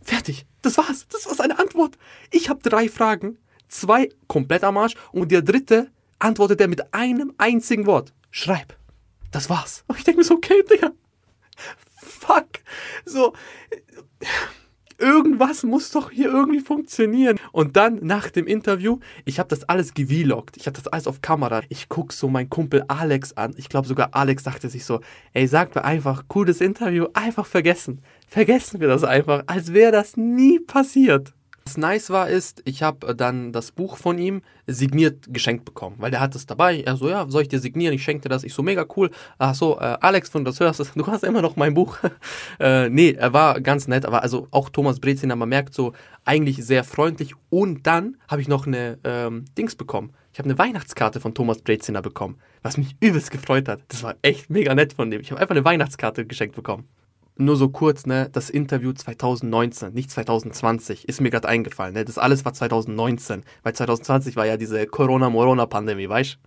Fertig. 0.02 0.46
Das 0.62 0.78
war's. 0.78 1.08
Das 1.12 1.26
war 1.28 1.36
seine 1.36 1.60
Antwort. 1.60 1.98
Ich 2.32 2.50
habe 2.50 2.62
drei 2.62 2.90
Fragen, 2.90 3.38
zwei 3.68 4.10
komplett 4.28 4.64
am 4.64 4.78
Arsch 4.78 4.96
und 5.12 5.32
der 5.32 5.42
dritte 5.42 5.92
antwortet 6.20 6.62
er 6.62 6.68
mit 6.68 6.94
einem 6.94 7.34
einzigen 7.38 7.86
Wort. 7.86 8.14
Schreib. 8.30 8.76
Das 9.32 9.50
war's. 9.50 9.84
Und 9.88 9.98
ich 9.98 10.04
denke 10.04 10.20
mir 10.20 10.26
so, 10.26 10.36
okay, 10.36 10.64
Digga. 10.70 10.92
Fuck. 11.98 12.48
So 13.06 13.34
irgendwas 14.98 15.64
muss 15.64 15.92
doch 15.92 16.12
hier 16.12 16.28
irgendwie 16.28 16.60
funktionieren. 16.60 17.40
Und 17.52 17.76
dann 17.76 18.00
nach 18.02 18.30
dem 18.30 18.48
Interview, 18.48 19.00
ich 19.26 19.40
habe 19.40 19.50
das 19.50 19.64
alles 19.64 19.94
gewloggt. 19.94 20.58
Ich 20.58 20.68
habe 20.68 20.78
das 20.78 20.88
alles 20.88 21.08
auf 21.08 21.22
Kamera. 21.22 21.62
Ich 21.70 21.90
gucke 21.90 22.14
so 22.14 22.28
meinen 22.28 22.50
Kumpel 22.50 22.84
Alex 22.88 23.34
an. 23.34 23.54
Ich 23.58 23.70
glaube 23.70 23.88
sogar 23.88 24.10
Alex 24.14 24.44
dachte 24.44 24.70
sich 24.70 24.86
so, 24.86 25.02
ey, 25.34 25.48
sag 25.48 25.76
mir 25.76 25.84
einfach, 25.84 26.24
cooles 26.28 26.62
Interview, 26.62 27.08
einfach 27.14 27.46
vergessen. 27.46 28.02
Vergessen 28.28 28.80
wir 28.80 28.88
das 28.88 29.04
einfach, 29.04 29.44
als 29.48 29.74
wäre 29.74 29.92
das 29.92 30.18
nie 30.18 30.60
passiert. 30.60 31.34
Was 31.68 31.78
nice 31.78 32.12
war, 32.12 32.30
ist, 32.30 32.62
ich 32.66 32.84
habe 32.84 33.08
äh, 33.08 33.16
dann 33.16 33.52
das 33.52 33.72
Buch 33.72 33.98
von 33.98 34.20
ihm 34.20 34.44
signiert 34.68 35.26
geschenkt 35.34 35.66
bekommen, 35.66 35.96
weil 35.98 36.12
der 36.12 36.20
hat 36.20 36.36
es 36.36 36.46
dabei. 36.46 36.82
Er 36.82 36.96
so, 36.96 37.10
ja, 37.10 37.26
soll 37.28 37.42
ich 37.42 37.48
dir 37.48 37.60
signieren? 37.60 37.96
Ich 37.96 38.04
schenke 38.04 38.22
dir 38.22 38.30
das. 38.30 38.44
Ich 38.44 38.54
so, 38.54 38.62
mega 38.62 38.86
cool. 38.96 39.10
Ach 39.40 39.56
so, 39.56 39.80
äh, 39.80 39.98
Alex, 40.00 40.30
von 40.30 40.46
das 40.46 40.60
hörst, 40.60 40.80
du 40.96 41.08
hast 41.08 41.24
immer 41.24 41.42
noch 41.42 41.56
mein 41.56 41.74
Buch. 41.74 41.98
äh, 42.60 42.88
nee, 42.90 43.14
er 43.14 43.34
war 43.34 43.60
ganz 43.62 43.88
nett, 43.88 44.06
aber 44.06 44.22
also 44.22 44.48
auch 44.52 44.70
Thomas 44.70 45.00
Breziner, 45.00 45.36
man 45.36 45.50
merkt 45.50 45.74
so, 45.74 45.94
eigentlich 46.24 46.64
sehr 46.64 46.84
freundlich. 46.84 47.34
Und 47.50 47.88
dann 47.88 48.18
habe 48.28 48.44
ich 48.44 48.48
noch 48.48 48.68
eine 48.68 49.00
ähm, 49.04 49.46
Dings 49.58 49.76
bekommen. 49.76 50.14
Ich 50.34 50.40
habe 50.40 50.48
eine 50.48 50.60
Weihnachtskarte 50.60 51.20
von 51.20 51.34
Thomas 51.34 51.64
Breziner 51.64 52.04
bekommen, 52.04 52.38
was 52.62 52.78
mich 52.78 52.96
übelst 53.00 53.32
gefreut 53.32 53.68
hat. 53.68 53.82
Das 53.88 54.04
war 54.04 54.16
echt 54.22 54.52
mega 54.52 54.76
nett 54.76 54.94
von 54.94 55.10
dem. 55.10 55.20
Ich 55.20 55.32
habe 55.32 55.42
einfach 55.42 55.56
eine 55.56 55.66
Weihnachtskarte 55.66 56.28
geschenkt 56.28 56.56
bekommen 56.56 56.88
nur 57.38 57.56
so 57.58 57.70
kurz, 57.70 58.06
ne, 58.06 58.30
das 58.32 58.50
Interview 58.50 58.94
2019, 58.94 59.94
nicht 59.94 60.10
2020, 60.12 61.08
ist 61.08 61.22
mir 61.22 61.30
gerade 61.30 61.48
eingefallen, 61.48 61.94
ne? 61.94 62.06
Das 62.06 62.18
alles 62.18 62.46
war 62.46 62.54
2019, 62.54 63.44
weil 63.64 63.74
2020 63.74 64.36
war 64.36 64.46
ja 64.46 64.58
diese 64.58 64.86
Corona-Morona-Pandemie, 64.88 66.10
weißt 66.10 66.40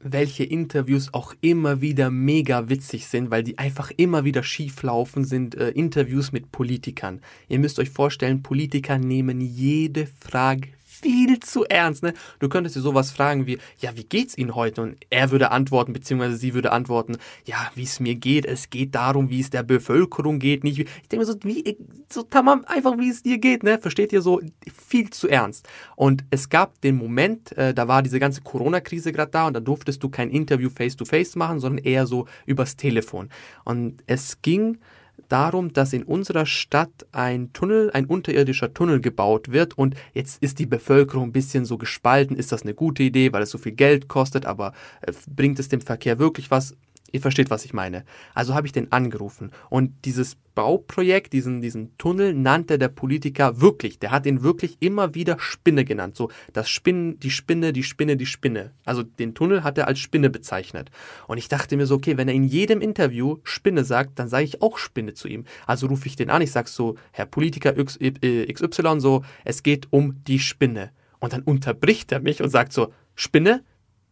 welche 0.00 0.44
Interviews 0.44 1.12
auch 1.12 1.34
immer 1.40 1.80
wieder 1.80 2.10
mega 2.10 2.68
witzig 2.68 3.06
sind, 3.06 3.30
weil 3.30 3.42
die 3.42 3.58
einfach 3.58 3.90
immer 3.96 4.24
wieder 4.24 4.42
schief 4.42 4.82
laufen, 4.82 5.24
sind 5.24 5.56
äh, 5.56 5.70
Interviews 5.70 6.30
mit 6.32 6.52
Politikern. 6.52 7.20
Ihr 7.48 7.58
müsst 7.58 7.78
euch 7.78 7.90
vorstellen, 7.90 8.42
Politiker 8.42 8.98
nehmen 8.98 9.40
jede 9.40 10.06
Frage 10.06 10.68
viel 11.00 11.40
zu 11.40 11.64
ernst. 11.64 12.02
Ne? 12.02 12.14
Du 12.38 12.48
könntest 12.48 12.76
dir 12.76 12.80
sowas 12.80 13.10
fragen 13.10 13.46
wie, 13.46 13.58
ja, 13.78 13.96
wie 13.96 14.04
geht's 14.04 14.36
Ihnen 14.36 14.54
heute? 14.54 14.82
Und 14.82 14.96
er 15.10 15.30
würde 15.30 15.50
antworten, 15.50 15.92
beziehungsweise 15.92 16.36
sie 16.36 16.54
würde 16.54 16.72
antworten, 16.72 17.16
ja, 17.44 17.70
wie 17.74 17.82
es 17.82 18.00
mir 18.00 18.14
geht. 18.14 18.46
Es 18.46 18.70
geht 18.70 18.94
darum, 18.94 19.30
wie 19.30 19.40
es 19.40 19.50
der 19.50 19.62
Bevölkerung 19.62 20.38
geht. 20.38 20.64
Nicht, 20.64 20.78
ich 20.78 21.08
denke 21.08 21.24
mir 21.24 21.32
so, 21.32 21.38
wie, 21.42 21.76
so 22.10 22.22
tamam, 22.22 22.64
einfach 22.66 22.98
wie 22.98 23.10
es 23.10 23.22
dir 23.22 23.38
geht. 23.38 23.62
Ne? 23.62 23.78
Versteht 23.78 24.12
ihr 24.12 24.22
so? 24.22 24.40
Viel 24.88 25.10
zu 25.10 25.28
ernst. 25.28 25.68
Und 25.96 26.24
es 26.30 26.48
gab 26.48 26.80
den 26.80 26.96
Moment, 26.96 27.56
äh, 27.56 27.74
da 27.74 27.88
war 27.88 28.02
diese 28.02 28.20
ganze 28.20 28.42
Corona-Krise 28.42 29.12
gerade 29.12 29.30
da 29.30 29.46
und 29.46 29.54
da 29.54 29.60
durftest 29.60 30.02
du 30.02 30.08
kein 30.08 30.30
Interview 30.30 30.70
face-to-face 30.70 31.34
-face 31.34 31.38
machen, 31.38 31.60
sondern 31.60 31.84
eher 31.84 32.06
so 32.06 32.26
übers 32.46 32.76
Telefon. 32.76 33.28
Und 33.64 34.02
es 34.06 34.40
ging 34.42 34.78
darum, 35.28 35.72
dass 35.72 35.92
in 35.92 36.02
unserer 36.02 36.46
Stadt 36.46 37.06
ein 37.12 37.52
Tunnel, 37.52 37.90
ein 37.92 38.06
unterirdischer 38.06 38.72
Tunnel 38.72 39.00
gebaut 39.00 39.50
wird 39.50 39.76
und 39.76 39.94
jetzt 40.14 40.42
ist 40.42 40.58
die 40.58 40.66
Bevölkerung 40.66 41.28
ein 41.28 41.32
bisschen 41.32 41.64
so 41.64 41.78
gespalten. 41.78 42.36
Ist 42.36 42.52
das 42.52 42.62
eine 42.62 42.74
gute 42.74 43.02
Idee, 43.02 43.32
weil 43.32 43.42
es 43.42 43.50
so 43.50 43.58
viel 43.58 43.72
Geld 43.72 44.08
kostet, 44.08 44.46
aber 44.46 44.72
äh, 45.02 45.12
bringt 45.28 45.58
es 45.58 45.68
dem 45.68 45.80
Verkehr 45.80 46.18
wirklich 46.18 46.50
was? 46.50 46.74
Ihr 47.10 47.20
versteht, 47.20 47.48
was 47.48 47.64
ich 47.64 47.72
meine. 47.72 48.04
Also 48.34 48.54
habe 48.54 48.66
ich 48.66 48.72
den 48.72 48.92
angerufen. 48.92 49.50
Und 49.70 49.92
dieses 50.04 50.36
Bauprojekt, 50.54 51.32
diesen, 51.32 51.62
diesen 51.62 51.96
Tunnel, 51.96 52.34
nannte 52.34 52.78
der 52.78 52.88
Politiker 52.88 53.60
wirklich. 53.60 53.98
Der 53.98 54.10
hat 54.10 54.26
ihn 54.26 54.42
wirklich 54.42 54.76
immer 54.80 55.14
wieder 55.14 55.38
Spinne 55.38 55.84
genannt. 55.84 56.16
So, 56.16 56.30
das 56.52 56.68
Spinnen, 56.68 57.18
die 57.20 57.30
Spinne, 57.30 57.72
die 57.72 57.82
Spinne, 57.82 58.16
die 58.16 58.26
Spinne. 58.26 58.72
Also 58.84 59.02
den 59.04 59.34
Tunnel 59.34 59.64
hat 59.64 59.78
er 59.78 59.88
als 59.88 60.00
Spinne 60.00 60.28
bezeichnet. 60.28 60.90
Und 61.28 61.38
ich 61.38 61.48
dachte 61.48 61.76
mir 61.76 61.86
so, 61.86 61.94
okay, 61.94 62.18
wenn 62.18 62.28
er 62.28 62.34
in 62.34 62.44
jedem 62.44 62.80
Interview 62.80 63.38
Spinne 63.42 63.84
sagt, 63.84 64.18
dann 64.18 64.28
sage 64.28 64.44
ich 64.44 64.60
auch 64.60 64.76
Spinne 64.76 65.14
zu 65.14 65.28
ihm. 65.28 65.44
Also 65.66 65.86
rufe 65.86 66.08
ich 66.08 66.16
den 66.16 66.28
an, 66.28 66.42
ich 66.42 66.52
sage 66.52 66.68
so, 66.68 66.96
Herr 67.12 67.26
Politiker 67.26 67.74
XY, 67.74 69.00
so, 69.00 69.24
es 69.44 69.62
geht 69.62 69.88
um 69.90 70.22
die 70.24 70.40
Spinne. 70.40 70.90
Und 71.20 71.32
dann 71.32 71.42
unterbricht 71.42 72.12
er 72.12 72.20
mich 72.20 72.42
und 72.42 72.50
sagt 72.50 72.72
so, 72.72 72.92
Spinne? 73.14 73.62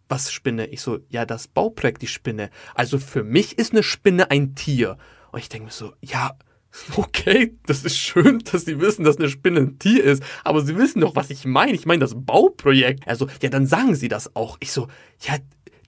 Was 0.08 0.32
Spinne? 0.32 0.66
Ich 0.66 0.80
so, 0.80 1.00
ja, 1.08 1.24
das 1.24 1.48
Bauprojekt, 1.48 2.02
die 2.02 2.06
Spinne. 2.06 2.50
Also 2.74 2.98
für 2.98 3.24
mich 3.24 3.58
ist 3.58 3.72
eine 3.72 3.82
Spinne 3.82 4.30
ein 4.30 4.54
Tier. 4.54 4.98
Und 5.32 5.40
ich 5.40 5.48
denke 5.48 5.66
mir 5.66 5.72
so, 5.72 5.92
ja, 6.00 6.36
okay, 6.96 7.56
das 7.66 7.84
ist 7.84 7.98
schön, 7.98 8.40
dass 8.40 8.64
Sie 8.64 8.80
wissen, 8.80 9.04
dass 9.04 9.18
eine 9.18 9.28
Spinne 9.28 9.60
ein 9.60 9.78
Tier 9.78 10.04
ist, 10.04 10.22
aber 10.44 10.62
Sie 10.62 10.76
wissen 10.76 11.00
doch, 11.00 11.16
was 11.16 11.30
ich 11.30 11.44
meine. 11.44 11.72
Ich 11.72 11.86
meine 11.86 12.00
das 12.00 12.14
Bauprojekt. 12.14 13.06
Also, 13.06 13.28
ja, 13.40 13.48
dann 13.48 13.66
sagen 13.66 13.94
Sie 13.94 14.08
das 14.08 14.34
auch. 14.36 14.56
Ich 14.60 14.72
so, 14.72 14.88
ja, 15.20 15.36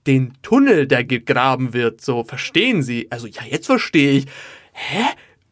den 0.07 0.33
Tunnel, 0.41 0.87
der 0.87 1.03
gegraben 1.03 1.73
wird, 1.73 2.01
so, 2.01 2.23
verstehen 2.23 2.83
Sie? 2.83 3.07
Also, 3.11 3.27
ja, 3.27 3.43
jetzt 3.49 3.67
verstehe 3.67 4.11
ich. 4.11 4.25
Hä? 4.71 5.03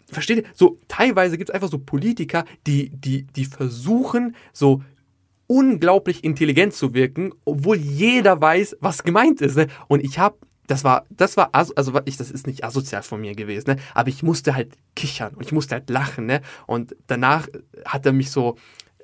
Versteht 0.09 0.37
ihr? 0.37 0.43
So, 0.53 0.79
teilweise 0.87 1.37
gibt 1.37 1.49
es 1.49 1.53
einfach 1.53 1.69
so 1.69 1.79
Politiker, 1.79 2.45
die, 2.65 2.89
die, 2.89 3.23
die 3.23 3.45
versuchen, 3.45 4.35
so 4.53 4.81
unglaublich 5.47 6.23
intelligent 6.23 6.73
zu 6.73 6.93
wirken, 6.93 7.33
obwohl 7.45 7.77
jeder 7.77 8.39
weiß, 8.39 8.77
was 8.79 9.03
gemeint 9.03 9.41
ist. 9.41 9.55
Ne? 9.55 9.67
Und 9.87 10.03
ich 10.03 10.19
habe 10.19 10.37
das 10.67 10.83
war, 10.83 11.05
das 11.09 11.37
war, 11.37 11.49
also 11.53 11.73
ich, 12.05 12.17
das 12.17 12.29
ist 12.29 12.45
nicht 12.45 12.63
asozial 12.63 13.01
von 13.01 13.21
mir 13.21 13.33
gewesen, 13.35 13.71
ne? 13.71 13.75
aber 13.93 14.09
ich 14.09 14.21
musste 14.21 14.53
halt 14.53 14.73
kichern 14.95 15.33
und 15.33 15.45
ich 15.45 15.53
musste 15.53 15.75
halt 15.75 15.89
lachen, 15.89 16.25
ne? 16.25 16.41
Und 16.65 16.93
danach 17.07 17.47
hat 17.85 18.05
er 18.05 18.11
mich 18.11 18.31
so, 18.31 18.57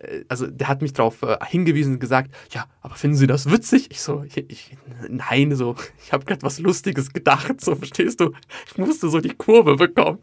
äh, 0.03 0.25
also 0.27 0.47
der 0.47 0.67
hat 0.67 0.82
mich 0.82 0.93
darauf 0.93 1.21
äh, 1.23 1.38
hingewiesen 1.47 1.93
und 1.93 1.99
gesagt, 1.99 2.32
ja, 2.51 2.65
aber 2.82 2.95
finden 2.95 3.17
Sie 3.17 3.27
das 3.27 3.49
witzig? 3.49 3.88
Ich 3.91 4.01
so, 4.01 4.23
ich, 4.23 4.38
ich 4.38 4.77
nein, 5.10 5.56
so, 5.56 5.75
ich 6.03 6.12
habe 6.12 6.25
gerade 6.25 6.43
was 6.43 6.60
Lustiges 6.60 7.13
gedacht, 7.13 7.62
so 7.62 7.75
verstehst 7.75 8.19
du? 8.19 8.34
Ich 8.67 8.77
musste 8.77 9.10
so 9.10 9.19
die 9.19 9.34
Kurve 9.34 9.75
bekommen. 9.77 10.19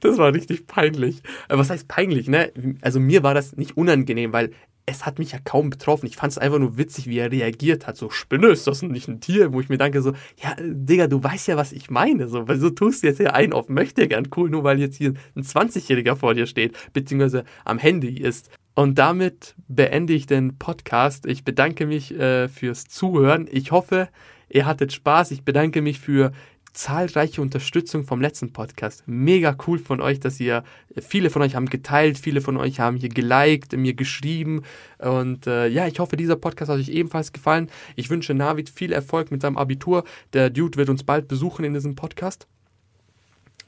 Das 0.00 0.18
war 0.18 0.34
richtig 0.34 0.66
peinlich. 0.66 1.22
Äh, 1.48 1.56
was 1.56 1.70
heißt 1.70 1.88
peinlich, 1.88 2.28
ne? 2.28 2.52
Also 2.82 3.00
mir 3.00 3.22
war 3.22 3.34
das 3.34 3.56
nicht 3.56 3.76
unangenehm, 3.76 4.32
weil 4.32 4.50
es 4.92 5.04
hat 5.04 5.18
mich 5.18 5.32
ja 5.32 5.38
kaum 5.42 5.70
betroffen. 5.70 6.06
Ich 6.06 6.16
fand 6.16 6.32
es 6.32 6.38
einfach 6.38 6.58
nur 6.58 6.78
witzig, 6.78 7.06
wie 7.06 7.18
er 7.18 7.32
reagiert 7.32 7.86
hat. 7.86 7.96
So, 7.96 8.10
Spinne, 8.10 8.48
ist 8.48 8.66
das 8.66 8.82
nicht 8.82 9.08
ein 9.08 9.20
Tier? 9.20 9.52
Wo 9.52 9.60
ich 9.60 9.68
mir 9.68 9.78
denke, 9.78 10.02
so, 10.02 10.12
ja, 10.42 10.54
Digga, 10.60 11.08
du 11.08 11.22
weißt 11.22 11.48
ja, 11.48 11.56
was 11.56 11.72
ich 11.72 11.90
meine. 11.90 12.28
So, 12.28 12.46
weil 12.46 12.58
so 12.58 12.70
tust 12.70 13.02
du 13.02 13.08
jetzt 13.08 13.18
ja 13.18 13.30
einen 13.30 13.52
auf 13.52 13.68
möchte 13.68 14.06
gern 14.06 14.28
cool, 14.36 14.50
nur 14.50 14.64
weil 14.64 14.78
jetzt 14.78 14.96
hier 14.96 15.14
ein 15.34 15.42
20-Jähriger 15.42 16.16
vor 16.16 16.34
dir 16.34 16.46
steht, 16.46 16.76
beziehungsweise 16.92 17.44
am 17.64 17.78
Handy 17.78 18.18
ist. 18.18 18.50
Und 18.74 18.98
damit 18.98 19.54
beende 19.68 20.12
ich 20.12 20.26
den 20.26 20.58
Podcast. 20.58 21.26
Ich 21.26 21.44
bedanke 21.44 21.86
mich 21.86 22.18
äh, 22.18 22.48
fürs 22.48 22.84
Zuhören. 22.84 23.48
Ich 23.50 23.70
hoffe, 23.72 24.08
ihr 24.48 24.66
hattet 24.66 24.92
Spaß. 24.92 25.30
Ich 25.30 25.44
bedanke 25.44 25.82
mich 25.82 26.00
für 26.00 26.32
zahlreiche 26.72 27.42
Unterstützung 27.42 28.04
vom 28.04 28.20
letzten 28.20 28.52
Podcast. 28.52 29.04
Mega 29.06 29.56
cool 29.66 29.78
von 29.78 30.00
euch, 30.00 30.20
dass 30.20 30.40
ihr, 30.40 30.64
viele 31.00 31.30
von 31.30 31.42
euch 31.42 31.54
haben 31.54 31.66
geteilt, 31.66 32.18
viele 32.18 32.40
von 32.40 32.56
euch 32.56 32.80
haben 32.80 32.96
hier 32.96 33.08
geliked, 33.08 33.76
mir 33.76 33.94
geschrieben. 33.94 34.62
Und 34.98 35.46
äh, 35.46 35.68
ja, 35.68 35.86
ich 35.86 35.98
hoffe, 35.98 36.16
dieser 36.16 36.36
Podcast 36.36 36.70
hat 36.70 36.78
euch 36.78 36.88
ebenfalls 36.88 37.32
gefallen. 37.32 37.70
Ich 37.96 38.10
wünsche 38.10 38.34
Navid 38.34 38.70
viel 38.70 38.92
Erfolg 38.92 39.30
mit 39.30 39.42
seinem 39.42 39.56
Abitur. 39.56 40.04
Der 40.32 40.50
Dude 40.50 40.78
wird 40.78 40.88
uns 40.88 41.04
bald 41.04 41.28
besuchen 41.28 41.64
in 41.64 41.74
diesem 41.74 41.94
Podcast. 41.94 42.46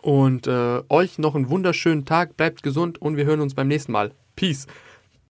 Und 0.00 0.46
äh, 0.46 0.82
euch 0.88 1.18
noch 1.18 1.34
einen 1.34 1.48
wunderschönen 1.48 2.04
Tag, 2.04 2.36
bleibt 2.36 2.62
gesund 2.62 3.00
und 3.00 3.16
wir 3.16 3.24
hören 3.24 3.40
uns 3.40 3.54
beim 3.54 3.68
nächsten 3.68 3.92
Mal. 3.92 4.12
Peace. 4.36 4.66